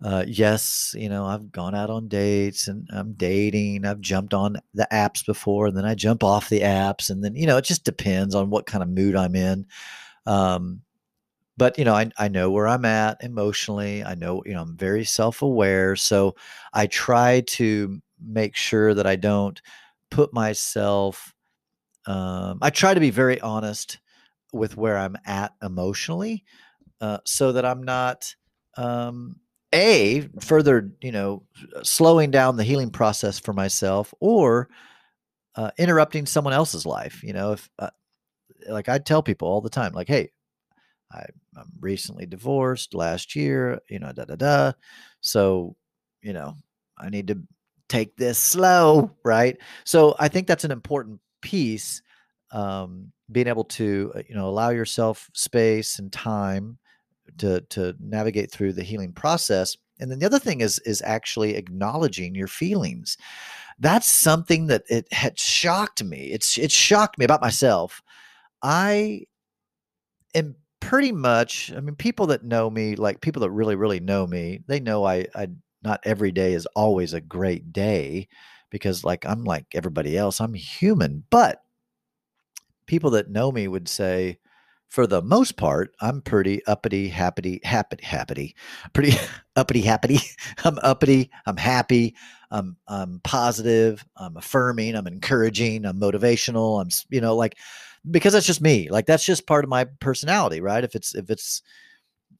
uh, 0.04 0.26
yes, 0.28 0.96
you 0.98 1.08
know, 1.08 1.26
I've 1.26 1.52
gone 1.52 1.76
out 1.76 1.92
on 1.92 2.08
dates 2.08 2.68
and 2.68 2.88
I'm 2.92 3.14
dating. 3.14 3.86
I've 3.86 4.02
jumped 4.02 4.34
on 4.34 4.58
the 4.74 4.88
apps 4.92 5.24
before 5.26 5.68
and 5.68 5.78
then 5.78 5.86
I 5.86 5.94
jump 5.94 6.24
off 6.24 6.50
the 6.50 6.62
apps. 6.62 7.12
And 7.12 7.24
then, 7.24 7.36
you 7.36 7.46
know, 7.46 7.58
it 7.58 7.66
just 7.66 7.84
depends 7.84 8.34
on 8.34 8.50
what 8.50 8.66
kind 8.66 8.82
of 8.82 8.90
mood 8.90 9.16
I'm 9.16 9.36
in. 9.36 9.68
Um, 10.26 10.82
but, 11.58 11.78
you 11.78 11.86
know, 11.86 11.94
I, 11.94 12.10
I 12.18 12.28
know 12.28 12.50
where 12.50 12.68
I'm 12.68 12.86
at 12.86 13.24
emotionally. 13.24 14.04
I 14.04 14.16
know, 14.16 14.42
you 14.46 14.54
know, 14.54 14.62
I'm 14.62 14.78
very 14.78 15.06
self 15.06 15.44
aware. 15.44 15.96
So 15.96 16.36
I 16.74 16.88
try 16.88 17.42
to 17.42 18.02
make 18.24 18.56
sure 18.56 18.94
that 18.94 19.08
I 19.08 19.16
don't 19.16 19.62
put 20.12 20.34
myself, 20.34 21.34
um, 22.06 22.60
I 22.62 22.70
try 22.70 22.94
to 22.94 23.00
be 23.00 23.12
very 23.12 23.40
honest 23.42 24.00
with 24.54 24.78
where 24.78 24.98
I'm 24.98 25.16
at 25.26 25.54
emotionally 25.62 26.44
uh, 27.02 27.20
so 27.26 27.52
that 27.52 27.66
I'm 27.66 27.84
not 27.84 28.34
um, 28.78 29.36
a 29.74 30.28
further, 30.42 30.92
you 31.02 31.12
know, 31.12 31.44
slowing 31.84 32.32
down 32.32 32.58
the 32.58 32.64
healing 32.64 32.90
process 32.90 33.40
for 33.40 33.54
myself 33.54 34.14
or 34.20 34.70
uh, 35.56 35.72
interrupting 35.78 36.26
someone 36.26 36.54
else's 36.54 36.86
life. 36.86 37.24
You 37.24 37.34
know, 37.34 37.54
if 37.54 37.70
uh, 37.78 37.90
like 38.68 38.90
I 38.90 38.98
tell 38.98 39.22
people 39.22 39.48
all 39.48 39.62
the 39.62 39.70
time, 39.70 39.94
like, 39.94 40.08
hey, 40.08 40.32
I, 41.12 41.26
am 41.58 41.72
recently 41.80 42.26
divorced 42.26 42.94
last 42.94 43.36
year, 43.36 43.80
you 43.90 44.00
know, 44.00 44.12
da 44.12 44.26
da 44.26 44.36
da. 44.36 44.72
So, 45.22 45.76
you 46.22 46.34
know, 46.34 46.56
I 46.98 47.10
need 47.10 47.28
to 47.28 47.42
take 47.90 48.16
this 48.16 48.38
slow, 48.40 49.12
right? 49.24 49.58
So 49.84 50.16
I 50.20 50.28
think 50.30 50.48
that's 50.48 50.64
an 50.64 50.72
important 50.72 51.20
piece. 51.42 52.02
Um, 52.52 53.12
being 53.32 53.48
able 53.48 53.66
to, 53.66 54.12
uh, 54.16 54.22
you 54.28 54.34
know, 54.34 54.48
allow 54.48 54.70
yourself 54.70 55.30
space 55.34 56.00
and 56.00 56.12
time 56.12 56.80
to 57.38 57.62
to 57.62 57.96
navigate 58.00 58.52
through 58.52 58.74
the 58.74 58.84
healing 58.84 59.14
process 59.14 59.78
and 60.00 60.10
then 60.10 60.20
the 60.20 60.26
other 60.26 60.40
thing 60.40 60.62
is 60.62 60.80
is 60.80 61.02
actually 61.04 61.56
acknowledging 61.56 62.36
your 62.36 62.48
feelings 62.48 63.18
that's 63.80 64.10
something 64.10 64.68
that 64.68 64.84
it 64.90 65.12
had 65.14 65.40
shocked 65.40 66.04
me 66.04 66.32
it's 66.32 66.58
it 66.58 66.72
shocked 66.72 67.18
me 67.18 67.26
about 67.26 67.42
myself 67.42 68.02
i 68.64 69.22
am 70.34 70.56
pretty 70.80 71.12
much 71.12 71.72
i 71.76 71.80
mean 71.80 71.96
people 71.96 72.28
that 72.28 72.44
know 72.44 72.70
me 72.70 72.96
like 72.96 73.22
people 73.22 73.42
that 73.42 73.52
really 73.52 73.76
really 73.76 74.00
know 74.00 74.26
me 74.26 74.62
they 74.68 74.80
know 74.80 75.06
i 75.06 75.26
i 75.36 75.48
not 75.84 76.00
every 76.04 76.32
day 76.32 76.54
is 76.54 76.66
always 76.76 77.14
a 77.14 77.22
great 77.22 77.72
day 77.72 78.28
because 78.70 79.04
like 79.04 79.26
i'm 79.26 79.44
like 79.44 79.66
everybody 79.74 80.18
else 80.18 80.40
i'm 80.40 80.54
human 80.54 81.24
but 81.30 81.64
people 82.86 83.12
that 83.12 83.30
know 83.30 83.52
me 83.52 83.68
would 83.68 83.88
say 83.88 84.40
for 84.90 85.06
the 85.06 85.22
most 85.22 85.56
part, 85.56 85.94
I'm 86.02 86.22
pretty 86.22 86.66
uppity, 86.66 87.10
happy, 87.10 87.62
happy, 87.64 87.98
happy, 88.02 88.56
pretty 88.92 89.14
uppity, 89.56 89.82
happy. 89.82 90.20
I'm 90.66 90.80
uppity. 90.80 91.30
I'm 91.46 91.58
happy. 91.58 92.16
I'm 92.52 92.76
I'm 92.88 93.22
positive. 93.24 94.04
I'm 94.18 94.36
affirming. 94.36 94.96
I'm 94.96 95.06
encouraging. 95.08 95.86
I'm 95.86 96.00
motivational. 96.00 96.82
I'm 96.82 96.90
you 97.10 97.22
know 97.22 97.36
like 97.36 97.58
because 98.10 98.34
that's 98.34 98.48
just 98.48 98.62
me. 98.62 98.90
Like 98.90 99.06
that's 99.06 99.26
just 99.26 99.46
part 99.46 99.64
of 99.64 99.70
my 99.70 99.86
personality, 100.00 100.60
right? 100.60 100.84
If 100.84 100.96
it's 100.96 101.14
if 101.14 101.30
it's 101.30 101.62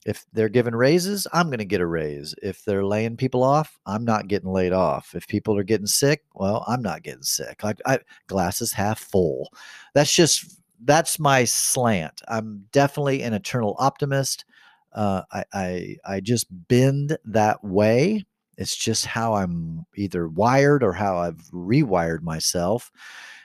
if 0.06 0.24
they're 0.32 0.48
giving 0.48 0.74
raises, 0.74 1.26
I'm 1.32 1.48
going 1.48 1.58
to 1.58 1.64
get 1.64 1.80
a 1.80 1.86
raise. 1.86 2.34
If 2.42 2.64
they're 2.64 2.84
laying 2.84 3.16
people 3.16 3.42
off, 3.42 3.78
I'm 3.84 4.04
not 4.04 4.28
getting 4.28 4.50
laid 4.50 4.72
off. 4.72 5.14
If 5.14 5.26
people 5.26 5.58
are 5.58 5.62
getting 5.62 5.86
sick, 5.86 6.24
well, 6.34 6.64
I'm 6.66 6.82
not 6.82 7.02
getting 7.02 7.22
sick. 7.22 7.62
Like 7.62 7.80
I, 7.84 7.98
glasses 8.26 8.72
half 8.72 8.98
full. 8.98 9.52
That's 9.94 10.12
just 10.12 10.58
that's 10.82 11.18
my 11.18 11.44
slant. 11.44 12.22
I'm 12.28 12.64
definitely 12.72 13.22
an 13.22 13.34
eternal 13.34 13.76
optimist. 13.78 14.46
Uh, 14.92 15.22
I, 15.32 15.44
I 15.52 15.96
I 16.06 16.20
just 16.20 16.46
bend 16.68 17.18
that 17.26 17.62
way. 17.62 18.24
It's 18.56 18.76
just 18.76 19.06
how 19.06 19.34
I'm 19.34 19.84
either 19.96 20.28
wired 20.28 20.82
or 20.82 20.92
how 20.92 21.18
I've 21.18 21.42
rewired 21.52 22.22
myself, 22.22 22.90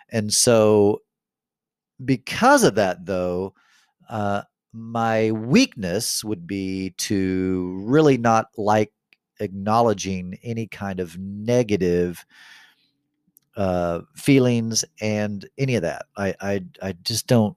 and 0.09 0.33
so 0.33 1.01
because 2.03 2.63
of 2.63 2.75
that, 2.75 3.05
though, 3.05 3.53
uh, 4.09 4.41
my 4.75 5.31
weakness 5.31 6.23
would 6.23 6.45
be 6.45 6.91
to 6.97 7.81
really 7.85 8.17
not 8.17 8.47
like 8.57 8.91
acknowledging 9.39 10.37
any 10.43 10.67
kind 10.67 10.99
of 10.99 11.17
negative 11.17 12.25
uh, 13.55 14.01
feelings 14.15 14.83
and 15.01 15.47
any 15.57 15.75
of 15.75 15.81
that. 15.81 16.05
I, 16.17 16.35
I 16.41 16.63
I 16.81 16.91
just 17.03 17.27
don't. 17.27 17.55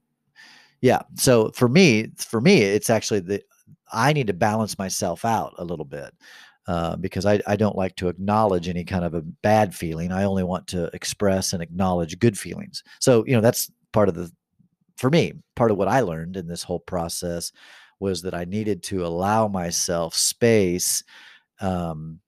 Yeah. 0.80 1.02
So 1.16 1.50
for 1.50 1.68
me, 1.68 2.12
for 2.16 2.40
me, 2.40 2.62
it's 2.62 2.90
actually 2.90 3.20
the 3.20 3.42
I 3.92 4.12
need 4.12 4.28
to 4.28 4.32
balance 4.32 4.78
myself 4.78 5.24
out 5.24 5.54
a 5.58 5.64
little 5.64 5.84
bit. 5.84 6.14
Uh, 6.66 6.96
because 6.96 7.24
I, 7.24 7.40
I 7.46 7.56
don't 7.56 7.76
like 7.76 7.96
to 7.96 8.08
acknowledge 8.08 8.68
any 8.68 8.84
kind 8.84 9.02
of 9.02 9.14
a 9.14 9.22
bad 9.22 9.74
feeling. 9.74 10.12
I 10.12 10.24
only 10.24 10.42
want 10.42 10.66
to 10.66 10.90
express 10.92 11.54
and 11.54 11.62
acknowledge 11.62 12.18
good 12.18 12.38
feelings. 12.38 12.84
So, 13.00 13.24
you 13.26 13.32
know, 13.32 13.40
that's 13.40 13.72
part 13.92 14.10
of 14.10 14.14
the, 14.14 14.30
for 14.98 15.10
me, 15.10 15.32
part 15.56 15.70
of 15.70 15.76
what 15.76 15.88
I 15.88 16.00
learned 16.00 16.36
in 16.36 16.46
this 16.46 16.62
whole 16.62 16.80
process 16.80 17.52
was 18.00 18.22
that 18.22 18.34
I 18.34 18.44
needed 18.44 18.82
to 18.84 19.06
allow 19.06 19.48
myself 19.48 20.14
space 20.14 21.02
um, 21.60 22.20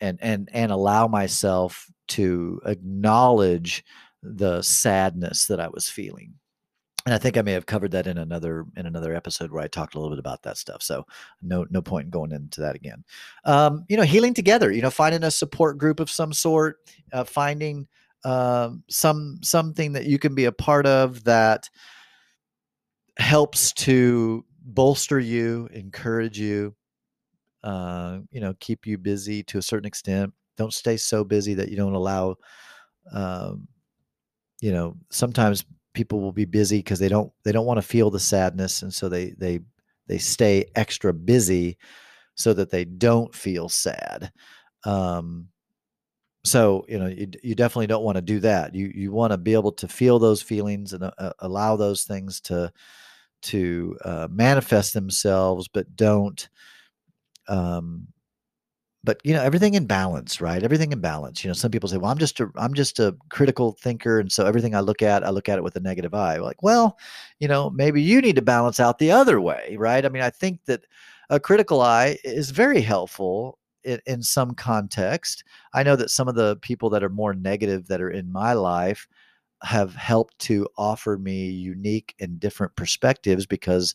and 0.00 0.18
and 0.22 0.48
and 0.52 0.72
allow 0.72 1.08
myself 1.08 1.90
to 2.08 2.60
acknowledge 2.64 3.84
the 4.22 4.62
sadness 4.62 5.46
that 5.46 5.60
I 5.60 5.68
was 5.68 5.88
feeling. 5.88 6.34
And 7.06 7.14
I 7.14 7.18
think 7.18 7.36
I 7.36 7.42
may 7.42 7.52
have 7.52 7.66
covered 7.66 7.92
that 7.92 8.06
in 8.06 8.18
another 8.18 8.66
in 8.76 8.86
another 8.86 9.14
episode 9.14 9.50
where 9.50 9.62
I 9.62 9.68
talked 9.68 9.94
a 9.94 9.98
little 9.98 10.14
bit 10.14 10.20
about 10.20 10.42
that 10.42 10.58
stuff. 10.58 10.82
So 10.82 11.04
no 11.42 11.66
no 11.70 11.82
point 11.82 12.06
in 12.06 12.10
going 12.10 12.32
into 12.32 12.60
that 12.60 12.76
again. 12.76 13.04
Um, 13.44 13.84
you 13.88 13.96
know, 13.96 14.02
healing 14.02 14.34
together. 14.34 14.70
You 14.70 14.82
know, 14.82 14.90
finding 14.90 15.24
a 15.24 15.30
support 15.30 15.78
group 15.78 16.00
of 16.00 16.10
some 16.10 16.32
sort, 16.32 16.76
uh, 17.12 17.24
finding 17.24 17.88
uh, 18.24 18.70
some 18.88 19.38
something 19.42 19.92
that 19.92 20.06
you 20.06 20.18
can 20.18 20.34
be 20.34 20.44
a 20.46 20.52
part 20.52 20.86
of 20.86 21.24
that 21.24 21.68
helps 23.16 23.72
to 23.72 24.44
bolster 24.62 25.18
you, 25.18 25.68
encourage 25.72 26.38
you, 26.38 26.74
uh, 27.64 28.18
you 28.30 28.40
know, 28.40 28.54
keep 28.60 28.86
you 28.86 28.98
busy 28.98 29.42
to 29.44 29.58
a 29.58 29.62
certain 29.62 29.86
extent. 29.86 30.32
Don't 30.56 30.74
stay 30.74 30.96
so 30.96 31.24
busy 31.24 31.54
that 31.54 31.68
you 31.70 31.76
don't 31.76 31.94
allow, 31.94 32.36
um, 33.12 33.68
you 34.60 34.72
know, 34.72 34.96
sometimes 35.10 35.64
people 35.94 36.20
will 36.20 36.32
be 36.32 36.44
busy 36.44 36.78
because 36.78 36.98
they 36.98 37.08
don't 37.08 37.32
they 37.44 37.52
don't 37.52 37.66
want 37.66 37.78
to 37.78 37.86
feel 37.86 38.10
the 38.10 38.20
sadness, 38.20 38.82
and 38.82 38.92
so 38.92 39.08
they 39.08 39.34
they 39.38 39.60
they 40.06 40.18
stay 40.18 40.66
extra 40.74 41.12
busy 41.12 41.78
so 42.34 42.52
that 42.54 42.70
they 42.70 42.84
don't 42.84 43.34
feel 43.34 43.68
sad. 43.68 44.32
Um, 44.84 45.48
so 46.44 46.84
you 46.88 46.98
know 46.98 47.06
you, 47.06 47.28
you 47.42 47.54
definitely 47.54 47.86
don't 47.88 48.04
want 48.04 48.16
to 48.16 48.22
do 48.22 48.40
that. 48.40 48.74
You 48.74 48.90
you 48.94 49.12
want 49.12 49.32
to 49.32 49.38
be 49.38 49.54
able 49.54 49.72
to 49.72 49.88
feel 49.88 50.18
those 50.18 50.42
feelings 50.42 50.92
and 50.92 51.04
uh, 51.04 51.32
allow 51.40 51.76
those 51.76 52.04
things 52.04 52.40
to 52.42 52.72
to 53.42 53.96
uh, 54.04 54.28
manifest 54.30 54.94
themselves, 54.94 55.68
but 55.68 55.94
don't 55.96 56.48
um, 57.48 58.08
but 59.04 59.20
you 59.24 59.32
know 59.32 59.42
everything 59.42 59.74
in 59.74 59.86
balance 59.86 60.40
right? 60.40 60.62
Everything 60.62 60.92
in 60.92 61.00
balance. 61.00 61.44
You 61.44 61.48
know 61.48 61.54
some 61.54 61.70
people 61.70 61.88
say 61.88 61.96
well 61.96 62.10
i'm 62.10 62.18
just 62.18 62.40
a 62.40 62.50
i'm 62.56 62.74
just 62.74 62.98
a 62.98 63.16
critical 63.30 63.72
thinker 63.80 64.20
and 64.20 64.30
so 64.30 64.46
everything 64.46 64.74
i 64.74 64.80
look 64.80 65.02
at 65.02 65.24
i 65.24 65.30
look 65.30 65.48
at 65.48 65.58
it 65.58 65.64
with 65.64 65.76
a 65.76 65.80
negative 65.80 66.14
eye. 66.14 66.38
Like 66.38 66.62
well 66.62 66.98
you 67.38 67.48
know 67.48 67.70
maybe 67.70 68.02
you 68.02 68.20
need 68.20 68.36
to 68.36 68.42
balance 68.42 68.80
out 68.80 68.98
the 68.98 69.10
other 69.12 69.40
way 69.40 69.76
right? 69.78 70.04
I 70.04 70.08
mean 70.08 70.22
i 70.22 70.30
think 70.30 70.64
that 70.66 70.84
a 71.30 71.38
critical 71.40 71.80
eye 71.82 72.18
is 72.24 72.50
very 72.50 72.80
helpful 72.80 73.58
in, 73.88 74.00
in 74.06 74.22
some 74.22 74.54
context. 74.54 75.44
I 75.72 75.82
know 75.82 75.96
that 75.96 76.10
some 76.10 76.28
of 76.28 76.34
the 76.34 76.56
people 76.56 76.90
that 76.90 77.02
are 77.02 77.08
more 77.08 77.34
negative 77.34 77.88
that 77.88 78.00
are 78.00 78.10
in 78.10 78.30
my 78.30 78.52
life 78.52 79.08
have 79.62 79.94
helped 79.94 80.38
to 80.38 80.68
offer 80.76 81.18
me 81.18 81.46
unique 81.46 82.14
and 82.20 82.38
different 82.38 82.76
perspectives 82.76 83.46
because 83.46 83.94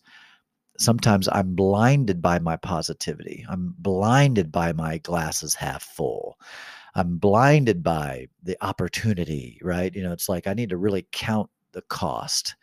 sometimes 0.77 1.29
I'm 1.31 1.55
blinded 1.55 2.21
by 2.21 2.39
my 2.39 2.57
positivity. 2.57 3.45
I'm 3.47 3.75
blinded 3.77 4.51
by 4.51 4.73
my 4.73 4.97
glasses 4.97 5.53
half 5.53 5.83
full. 5.83 6.39
I'm 6.95 7.17
blinded 7.17 7.83
by 7.83 8.27
the 8.43 8.57
opportunity, 8.61 9.59
right? 9.61 9.93
You 9.95 10.03
know, 10.03 10.11
it's 10.11 10.29
like 10.29 10.47
I 10.47 10.53
need 10.53 10.69
to 10.69 10.77
really 10.77 11.07
count 11.11 11.49
the 11.71 11.81
cost 11.83 12.55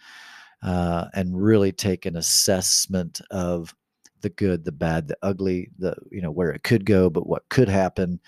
uh, 0.63 1.07
and 1.15 1.41
really 1.41 1.73
take 1.73 2.07
an 2.07 2.17
assessment 2.17 3.21
of 3.31 3.75
the 4.21 4.31
good, 4.31 4.65
the 4.65 4.73
bad, 4.73 5.09
the 5.09 5.17
ugly, 5.23 5.71
the 5.79 5.97
you 6.11 6.21
know 6.21 6.31
where 6.31 6.50
it 6.50 6.62
could 6.62 6.85
go, 6.85 7.11
but 7.11 7.27
what 7.27 7.49
could 7.49 7.69
happen, 7.69 8.21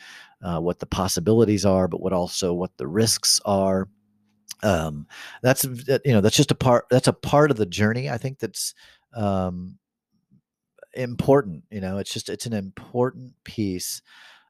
uh, 0.43 0.61
what 0.61 0.79
the 0.79 0.87
possibilities 0.87 1.65
are, 1.65 1.89
but 1.89 2.01
what 2.01 2.13
also 2.13 2.53
what 2.53 2.77
the 2.77 2.87
risks 2.87 3.41
are. 3.45 3.89
Um, 4.63 5.07
that's 5.43 5.65
you 5.65 6.13
know 6.13 6.21
that's 6.21 6.37
just 6.37 6.51
a 6.51 6.57
part. 6.57 6.87
That's 6.91 7.09
a 7.09 7.13
part 7.13 7.51
of 7.51 7.57
the 7.57 7.67
journey. 7.67 8.11
I 8.11 8.19
think 8.19 8.39
that's 8.39 8.75
um, 9.15 9.79
important. 10.95 11.65
You 11.71 11.81
know, 11.81 11.99
it's 11.99 12.13
just 12.13 12.29
it's 12.29 12.47
an 12.47 12.53
important 12.53 13.33
piece 13.45 14.03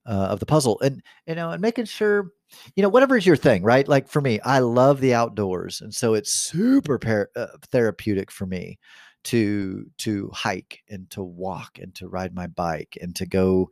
uh, 0.06 0.28
of 0.30 0.40
the 0.40 0.46
puzzle, 0.46 0.80
and 0.80 1.02
you 1.26 1.34
know, 1.34 1.50
and 1.50 1.62
making 1.62 1.86
sure 1.86 2.32
you 2.76 2.82
know 2.82 2.88
whatever 2.88 3.16
is 3.16 3.26
your 3.26 3.36
thing, 3.36 3.62
right? 3.62 3.86
Like 3.86 4.08
for 4.08 4.20
me, 4.20 4.40
I 4.40 4.58
love 4.58 5.00
the 5.00 5.14
outdoors, 5.14 5.80
and 5.80 5.94
so 5.94 6.14
it's 6.14 6.32
super 6.32 7.28
uh, 7.36 7.46
therapeutic 7.70 8.30
for 8.30 8.46
me 8.46 8.78
to 9.24 9.86
to 9.98 10.30
hike 10.32 10.82
and 10.88 11.08
to 11.10 11.22
walk 11.22 11.78
and 11.78 11.94
to 11.94 12.08
ride 12.08 12.34
my 12.34 12.46
bike 12.46 12.98
and 13.00 13.14
to 13.16 13.26
go 13.26 13.70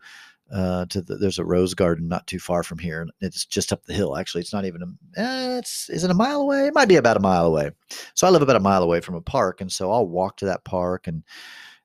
uh, 0.52 0.84
to 0.86 1.00
the, 1.00 1.16
there's 1.16 1.38
a 1.38 1.44
rose 1.44 1.74
garden 1.74 2.08
not 2.08 2.26
too 2.26 2.40
far 2.40 2.62
from 2.62 2.78
here 2.78 3.00
and 3.00 3.10
it's 3.20 3.44
just 3.44 3.72
up 3.72 3.84
the 3.84 3.92
hill 3.92 4.16
actually 4.16 4.40
it's 4.40 4.52
not 4.52 4.64
even 4.64 4.82
a 4.82 5.20
eh, 5.20 5.58
it's 5.58 5.88
is 5.90 6.02
it 6.02 6.10
a 6.10 6.14
mile 6.14 6.40
away? 6.40 6.66
It 6.66 6.74
might 6.74 6.88
be 6.88 6.96
about 6.96 7.16
a 7.16 7.20
mile 7.20 7.46
away. 7.46 7.70
So 8.14 8.26
i 8.26 8.30
live 8.30 8.42
about 8.42 8.56
a 8.56 8.60
mile 8.60 8.82
away 8.82 9.00
from 9.00 9.14
a 9.14 9.20
park 9.20 9.60
and 9.60 9.70
so 9.70 9.92
i'll 9.92 10.06
walk 10.06 10.36
to 10.38 10.46
that 10.46 10.64
park 10.64 11.06
and 11.06 11.22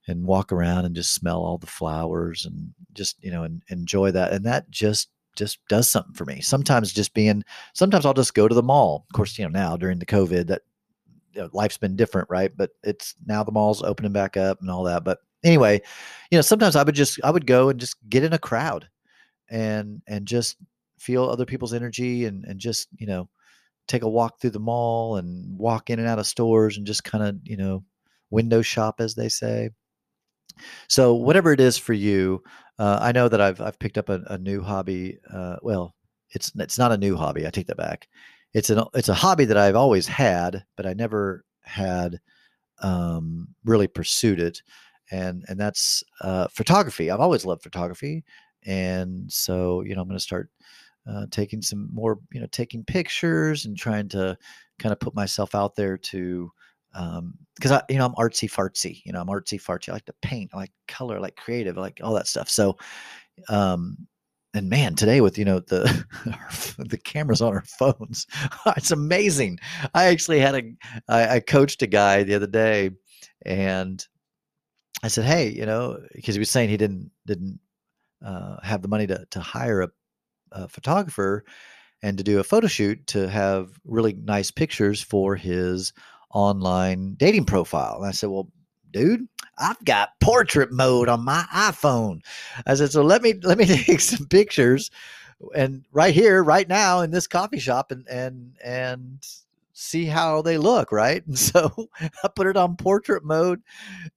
and 0.07 0.25
walk 0.25 0.51
around 0.51 0.85
and 0.85 0.95
just 0.95 1.13
smell 1.13 1.37
all 1.37 1.57
the 1.57 1.67
flowers 1.67 2.45
and 2.45 2.73
just 2.93 3.23
you 3.23 3.31
know 3.31 3.43
and 3.43 3.61
enjoy 3.69 4.11
that 4.11 4.33
and 4.33 4.45
that 4.45 4.69
just 4.69 5.09
just 5.35 5.59
does 5.67 5.89
something 5.89 6.13
for 6.13 6.23
me. 6.23 6.39
Sometimes 6.39 6.93
just 6.93 7.13
being 7.13 7.43
sometimes 7.73 8.05
i'll 8.05 8.13
just 8.13 8.33
go 8.33 8.47
to 8.47 8.55
the 8.55 8.63
mall. 8.63 9.05
Of 9.09 9.15
course 9.15 9.37
you 9.37 9.45
know 9.45 9.49
now 9.49 9.77
during 9.77 9.99
the 9.99 10.05
covid 10.05 10.47
that 10.47 10.61
you 11.35 11.41
know, 11.41 11.49
life's 11.53 11.77
been 11.77 11.95
different, 11.95 12.29
right? 12.29 12.55
But 12.55 12.71
it's 12.83 13.15
now 13.25 13.43
the 13.43 13.51
mall's 13.51 13.83
opening 13.83 14.13
back 14.13 14.37
up 14.37 14.61
and 14.61 14.69
all 14.69 14.83
that. 14.83 15.03
But 15.03 15.19
anyway, 15.43 15.81
you 16.31 16.37
know, 16.37 16.41
sometimes 16.41 16.75
I 16.75 16.83
would 16.83 16.95
just 16.95 17.19
I 17.23 17.31
would 17.31 17.45
go 17.45 17.69
and 17.69 17.79
just 17.79 17.97
get 18.09 18.23
in 18.23 18.33
a 18.33 18.39
crowd 18.39 18.87
and 19.49 20.01
and 20.07 20.25
just 20.25 20.57
feel 20.97 21.25
other 21.25 21.45
people's 21.45 21.73
energy 21.73 22.25
and 22.25 22.45
and 22.45 22.59
just 22.59 22.87
you 22.97 23.07
know 23.07 23.29
take 23.87 24.03
a 24.03 24.09
walk 24.09 24.39
through 24.39 24.49
the 24.51 24.59
mall 24.59 25.17
and 25.17 25.57
walk 25.57 25.89
in 25.89 25.99
and 25.99 26.07
out 26.07 26.19
of 26.19 26.25
stores 26.25 26.77
and 26.77 26.87
just 26.87 27.03
kind 27.03 27.23
of 27.23 27.35
you 27.43 27.57
know 27.57 27.83
window 28.29 28.61
shop 28.61 28.95
as 28.99 29.15
they 29.15 29.29
say. 29.29 29.69
So 30.87 31.13
whatever 31.15 31.51
it 31.51 31.59
is 31.59 31.77
for 31.77 31.93
you, 31.93 32.41
uh, 32.79 32.99
I 33.01 33.11
know 33.11 33.27
that 33.27 33.41
I've 33.41 33.61
I've 33.61 33.79
picked 33.79 33.97
up 33.97 34.09
a, 34.09 34.21
a 34.27 34.37
new 34.37 34.61
hobby. 34.61 35.17
Uh, 35.31 35.57
well, 35.61 35.95
it's 36.31 36.51
it's 36.55 36.77
not 36.77 36.91
a 36.91 36.97
new 36.97 37.15
hobby. 37.15 37.45
I 37.45 37.49
take 37.49 37.67
that 37.67 37.77
back 37.77 38.07
it's 38.55 38.69
an 38.69 38.81
it's 38.93 39.09
a 39.09 39.13
hobby 39.13 39.43
that 39.45 39.57
I've 39.57 39.75
always 39.75 40.07
had, 40.07 40.63
but 40.77 40.85
I 40.85 40.93
never 40.93 41.43
had 41.63 42.19
um, 42.81 43.49
really 43.65 43.87
pursued 43.87 44.39
it, 44.39 44.63
and 45.11 45.43
and 45.49 45.59
that's 45.59 46.03
uh, 46.21 46.47
photography. 46.47 47.11
I've 47.11 47.19
always 47.19 47.45
loved 47.45 47.63
photography, 47.63 48.23
and 48.63 49.29
so 49.31 49.81
you 49.81 49.93
know 49.93 50.01
I'm 50.01 50.07
going 50.07 50.17
to 50.17 50.23
start 50.23 50.49
uh, 51.05 51.25
taking 51.31 51.61
some 51.61 51.89
more, 51.93 52.19
you 52.31 52.39
know, 52.39 52.47
taking 52.47 52.85
pictures 52.85 53.65
and 53.65 53.77
trying 53.77 54.07
to 54.09 54.37
kind 54.79 54.93
of 54.93 55.01
put 55.01 55.13
myself 55.13 55.53
out 55.53 55.75
there 55.75 55.97
to 55.97 56.49
because 56.93 57.71
um, 57.71 57.73
I, 57.73 57.81
you 57.89 57.97
know, 57.97 58.05
I'm 58.05 58.15
artsy 58.15 58.49
fartsy. 58.49 59.01
You 59.03 59.11
know, 59.11 59.19
I'm 59.19 59.27
artsy 59.27 59.61
fartsy. 59.61 59.89
I 59.89 59.93
like 59.93 60.05
to 60.05 60.15
paint. 60.21 60.51
I 60.53 60.57
like 60.57 60.71
color. 60.87 61.17
I 61.17 61.19
like 61.19 61.35
creative. 61.35 61.77
I 61.77 61.81
like 61.81 61.99
all 62.01 62.13
that 62.13 62.27
stuff. 62.27 62.49
So, 62.49 62.77
um, 63.49 63.97
and 64.55 64.69
man, 64.69 64.95
today 64.95 65.21
with 65.21 65.37
you 65.37 65.45
know 65.45 65.59
the 65.59 66.05
the 66.77 66.97
cameras 66.97 67.41
on 67.41 67.53
our 67.53 67.65
phones, 67.65 68.25
it's 68.77 68.91
amazing. 68.91 69.59
I 69.93 70.05
actually 70.05 70.39
had 70.39 70.55
a 70.55 70.61
I, 71.07 71.35
I 71.35 71.39
coached 71.39 71.81
a 71.81 71.87
guy 71.87 72.23
the 72.23 72.35
other 72.35 72.47
day, 72.47 72.91
and 73.45 74.05
I 75.03 75.09
said, 75.09 75.25
hey, 75.25 75.49
you 75.49 75.65
know, 75.65 75.99
because 76.13 76.35
he 76.35 76.39
was 76.39 76.49
saying 76.49 76.69
he 76.69 76.77
didn't 76.77 77.11
didn't 77.25 77.59
uh, 78.25 78.57
have 78.63 78.81
the 78.81 78.87
money 78.87 79.07
to 79.07 79.25
to 79.31 79.39
hire 79.39 79.81
a, 79.81 79.89
a 80.51 80.67
photographer 80.67 81.43
and 82.01 82.17
to 82.17 82.23
do 82.23 82.39
a 82.39 82.43
photo 82.43 82.67
shoot 82.67 83.05
to 83.07 83.29
have 83.29 83.79
really 83.83 84.13
nice 84.13 84.51
pictures 84.51 85.01
for 85.01 85.35
his 85.35 85.93
online 86.33 87.15
dating 87.15 87.45
profile. 87.45 87.97
And 87.97 88.07
I 88.07 88.11
said, 88.11 88.29
well, 88.29 88.51
dude, 88.95 89.27
I've 89.57 89.83
got 89.83 90.17
portrait 90.21 90.71
mode 90.71 91.09
on 91.09 91.25
my 91.25 91.45
iPhone. 91.53 92.21
I 92.65 92.75
said, 92.75 92.91
so 92.91 93.03
let 93.03 93.21
me 93.21 93.33
let 93.43 93.57
me 93.57 93.65
take 93.83 93.99
some 93.99 94.25
pictures 94.27 94.89
and 95.53 95.83
right 95.91 96.13
here, 96.13 96.41
right 96.41 96.67
now 96.67 97.01
in 97.01 97.11
this 97.11 97.27
coffee 97.27 97.59
shop 97.59 97.91
and 97.91 98.07
and 98.07 98.53
and 98.63 99.19
see 99.73 100.05
how 100.05 100.41
they 100.41 100.57
look, 100.57 100.93
right? 100.93 101.25
And 101.27 101.37
so 101.37 101.89
I 102.23 102.29
put 102.33 102.47
it 102.47 102.55
on 102.55 102.77
portrait 102.77 103.25
mode 103.25 103.61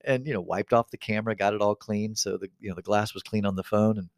and 0.05 0.25
you 0.25 0.33
know, 0.33 0.41
wiped 0.41 0.71
off 0.71 0.91
the 0.91 0.97
camera, 0.97 1.35
got 1.35 1.53
it 1.53 1.61
all 1.61 1.75
clean. 1.75 2.15
So 2.15 2.37
the 2.37 2.49
you 2.59 2.69
know 2.69 2.75
the 2.75 2.81
glass 2.81 3.13
was 3.13 3.23
clean 3.23 3.45
on 3.45 3.57
the 3.57 3.63
phone 3.63 3.97
and 3.97 4.09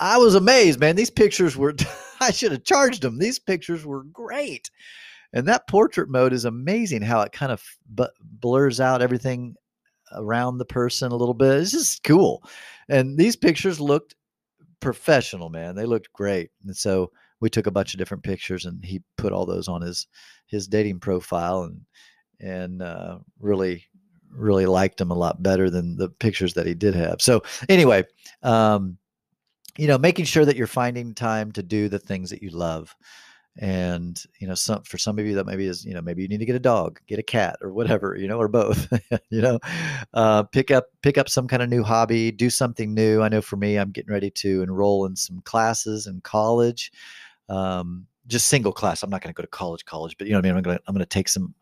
I 0.00 0.18
was 0.18 0.34
amazed, 0.34 0.80
man. 0.80 0.96
These 0.96 1.10
pictures 1.10 1.56
were 1.56 1.74
I 2.20 2.32
should 2.32 2.50
have 2.50 2.64
charged 2.64 3.02
them. 3.02 3.18
These 3.18 3.38
pictures 3.38 3.86
were 3.86 4.02
great. 4.02 4.70
And 5.32 5.46
that 5.46 5.68
portrait 5.68 6.08
mode 6.08 6.32
is 6.32 6.46
amazing 6.46 7.02
how 7.02 7.20
it 7.20 7.32
kind 7.32 7.52
of 7.52 7.62
blurs 7.86 8.80
out 8.80 9.02
everything 9.02 9.56
around 10.12 10.58
the 10.58 10.64
person 10.64 11.12
a 11.12 11.16
little 11.16 11.34
bit. 11.34 11.60
It's 11.60 11.72
just 11.72 12.04
cool. 12.04 12.42
And 12.88 13.16
these 13.18 13.36
pictures 13.36 13.80
looked 13.80 14.14
professional, 14.80 15.48
man. 15.48 15.74
They 15.74 15.84
looked 15.84 16.12
great. 16.12 16.50
And 16.64 16.76
so 16.76 17.10
we 17.40 17.50
took 17.50 17.66
a 17.66 17.72
bunch 17.72 17.94
of 17.94 17.98
different 17.98 18.24
pictures 18.24 18.64
and 18.64 18.84
he 18.84 19.02
put 19.16 19.32
all 19.32 19.46
those 19.46 19.68
on 19.68 19.82
his 19.82 20.06
his 20.46 20.66
dating 20.66 21.00
profile 21.00 21.62
and 21.62 21.80
and 22.40 22.82
uh, 22.82 23.18
really 23.40 23.84
really 24.30 24.66
liked 24.66 24.98
them 24.98 25.10
a 25.10 25.16
lot 25.16 25.42
better 25.42 25.70
than 25.70 25.96
the 25.96 26.08
pictures 26.08 26.54
that 26.54 26.66
he 26.66 26.74
did 26.74 26.94
have. 26.94 27.20
So 27.20 27.42
anyway, 27.68 28.04
um, 28.42 28.98
you 29.76 29.86
know, 29.86 29.98
making 29.98 30.26
sure 30.26 30.44
that 30.44 30.56
you're 30.56 30.66
finding 30.66 31.14
time 31.14 31.52
to 31.52 31.62
do 31.62 31.88
the 31.88 31.98
things 31.98 32.30
that 32.30 32.42
you 32.42 32.50
love 32.50 32.94
and 33.60 34.24
you 34.38 34.46
know 34.46 34.54
some 34.54 34.82
for 34.82 34.98
some 34.98 35.18
of 35.18 35.26
you 35.26 35.34
that 35.34 35.44
maybe 35.44 35.66
is 35.66 35.84
you 35.84 35.92
know 35.92 36.00
maybe 36.00 36.22
you 36.22 36.28
need 36.28 36.38
to 36.38 36.46
get 36.46 36.54
a 36.54 36.60
dog 36.60 37.00
get 37.08 37.18
a 37.18 37.24
cat 37.24 37.56
or 37.60 37.72
whatever 37.72 38.16
you 38.16 38.28
know 38.28 38.38
or 38.38 38.46
both 38.46 38.86
you 39.30 39.40
know 39.40 39.58
uh, 40.14 40.44
pick 40.44 40.70
up 40.70 40.86
pick 41.02 41.18
up 41.18 41.28
some 41.28 41.48
kind 41.48 41.62
of 41.62 41.68
new 41.68 41.82
hobby 41.82 42.30
do 42.30 42.50
something 42.50 42.94
new. 42.94 43.20
I 43.20 43.28
know 43.28 43.42
for 43.42 43.56
me 43.56 43.76
i'm 43.76 43.90
getting 43.90 44.12
ready 44.12 44.30
to 44.30 44.62
enroll 44.62 45.06
in 45.06 45.16
some 45.16 45.40
classes 45.40 46.06
in 46.06 46.20
college 46.20 46.92
um, 47.48 48.06
just 48.26 48.48
single 48.48 48.72
class. 48.72 49.02
I'm 49.02 49.08
not 49.08 49.22
going 49.22 49.32
to 49.32 49.36
go 49.36 49.42
to 49.42 49.48
college 49.48 49.84
college 49.84 50.16
but 50.16 50.28
you 50.28 50.32
know 50.32 50.38
what 50.38 50.46
i 50.46 50.48
mean? 50.50 50.56
I'm 50.56 50.62
going 50.62 50.78
to 50.78 50.82
i'm 50.86 50.94
going 50.94 51.04
to 51.04 51.06
take 51.06 51.28
some 51.28 51.54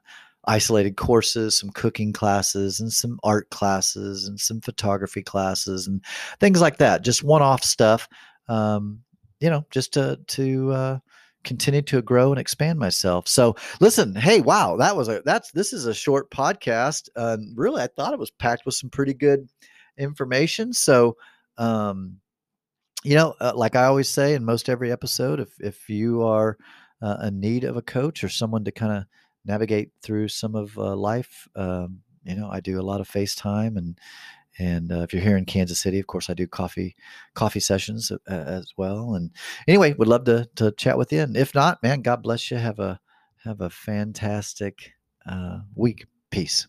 isolated 0.49 0.97
courses 0.97 1.59
some 1.59 1.71
cooking 1.71 2.13
classes 2.13 2.79
and 2.79 2.93
some 2.93 3.19
art 3.25 3.49
classes 3.51 4.29
and 4.29 4.39
some 4.39 4.61
photography 4.61 5.23
classes 5.23 5.87
and 5.89 6.05
things 6.41 6.61
like 6.61 6.77
that 6.77 7.03
just 7.03 7.25
one-off 7.25 7.65
stuff 7.65 8.07
um, 8.49 9.01
you 9.41 9.51
know 9.51 9.65
just 9.71 9.93
to 9.95 10.21
to 10.29 10.71
uh, 10.73 10.99
continue 11.47 11.83
to 11.83 12.03
grow 12.03 12.31
and 12.33 12.41
expand 12.41 12.79
myself. 12.79 13.27
So 13.29 13.57
listen, 13.81 14.15
hey, 14.15 14.41
wow, 14.41 14.77
that 14.77 14.97
was 14.97 15.09
a 15.09 15.23
that's 15.25 15.51
this 15.53 15.73
is 15.73 15.87
a 15.87 15.95
short 15.95 16.31
podcast. 16.31 17.09
Uh, 17.17 17.39
really, 17.55 17.83
I 17.83 17.87
thought 17.87 18.13
it 18.13 18.19
was 18.19 18.31
packed 18.31 18.67
with 18.67 18.75
some 18.75 18.91
pretty 18.91 19.15
good 19.15 19.49
information. 19.97 20.73
So, 20.73 21.17
um, 21.57 22.19
you 23.05 23.15
know, 23.15 23.35
uh, 23.41 23.53
like 23.55 23.77
I 23.77 23.85
always 23.85 24.09
say 24.09 24.35
in 24.35 24.45
most 24.45 24.69
every 24.69 24.93
episode, 24.93 25.41
if 25.41 25.59
if 25.61 25.89
you 25.89 26.23
are 26.23 26.59
uh, 27.01 27.17
in 27.25 27.41
need 27.41 27.65
of 27.65 27.77
a 27.77 27.83
coach 27.83 28.25
or 28.25 28.29
someone 28.29 28.65
to 28.65 28.73
kind 28.73 28.93
of 28.93 29.05
navigate 29.45 29.91
through 30.03 30.29
some 30.29 30.55
of 30.55 30.77
uh, 30.77 30.97
life, 30.97 31.49
um, 31.55 32.01
you 32.25 32.35
know, 32.35 32.51
I 32.51 32.61
do 32.61 32.81
a 32.81 32.83
lot 32.83 33.01
of 33.01 33.09
FaceTime 33.09 33.77
and 33.77 33.99
and 34.59 34.91
uh, 34.91 35.01
if 35.01 35.13
you're 35.13 35.23
here 35.23 35.37
in 35.37 35.45
Kansas 35.45 35.81
City, 35.81 35.99
of 35.99 36.07
course, 36.07 36.31
I 36.31 36.35
do 36.35 36.47
coffee 36.47 36.97
coffee 37.35 37.61
sessions 37.61 38.11
uh, 38.11 38.19
as 38.29 38.73
well. 38.77 39.15
And 39.15 39.31
anyway, 39.69 39.95
would 39.95 40.09
love 40.09 40.25
to 40.25 40.49
to 40.57 40.73
chat 40.73 40.99
with 40.99 41.13
you. 41.13 41.21
And 41.21 41.37
if 41.37 41.55
not, 41.55 41.83
man, 41.83 42.03
God 42.03 42.23
bless 42.23 42.51
you. 42.51 42.57
Have 42.57 42.79
a 42.79 43.01
have 43.45 43.61
a 43.61 43.71
fantastic 43.71 44.93
uh, 45.27 45.59
week. 45.75 46.07
Peace. 46.31 46.67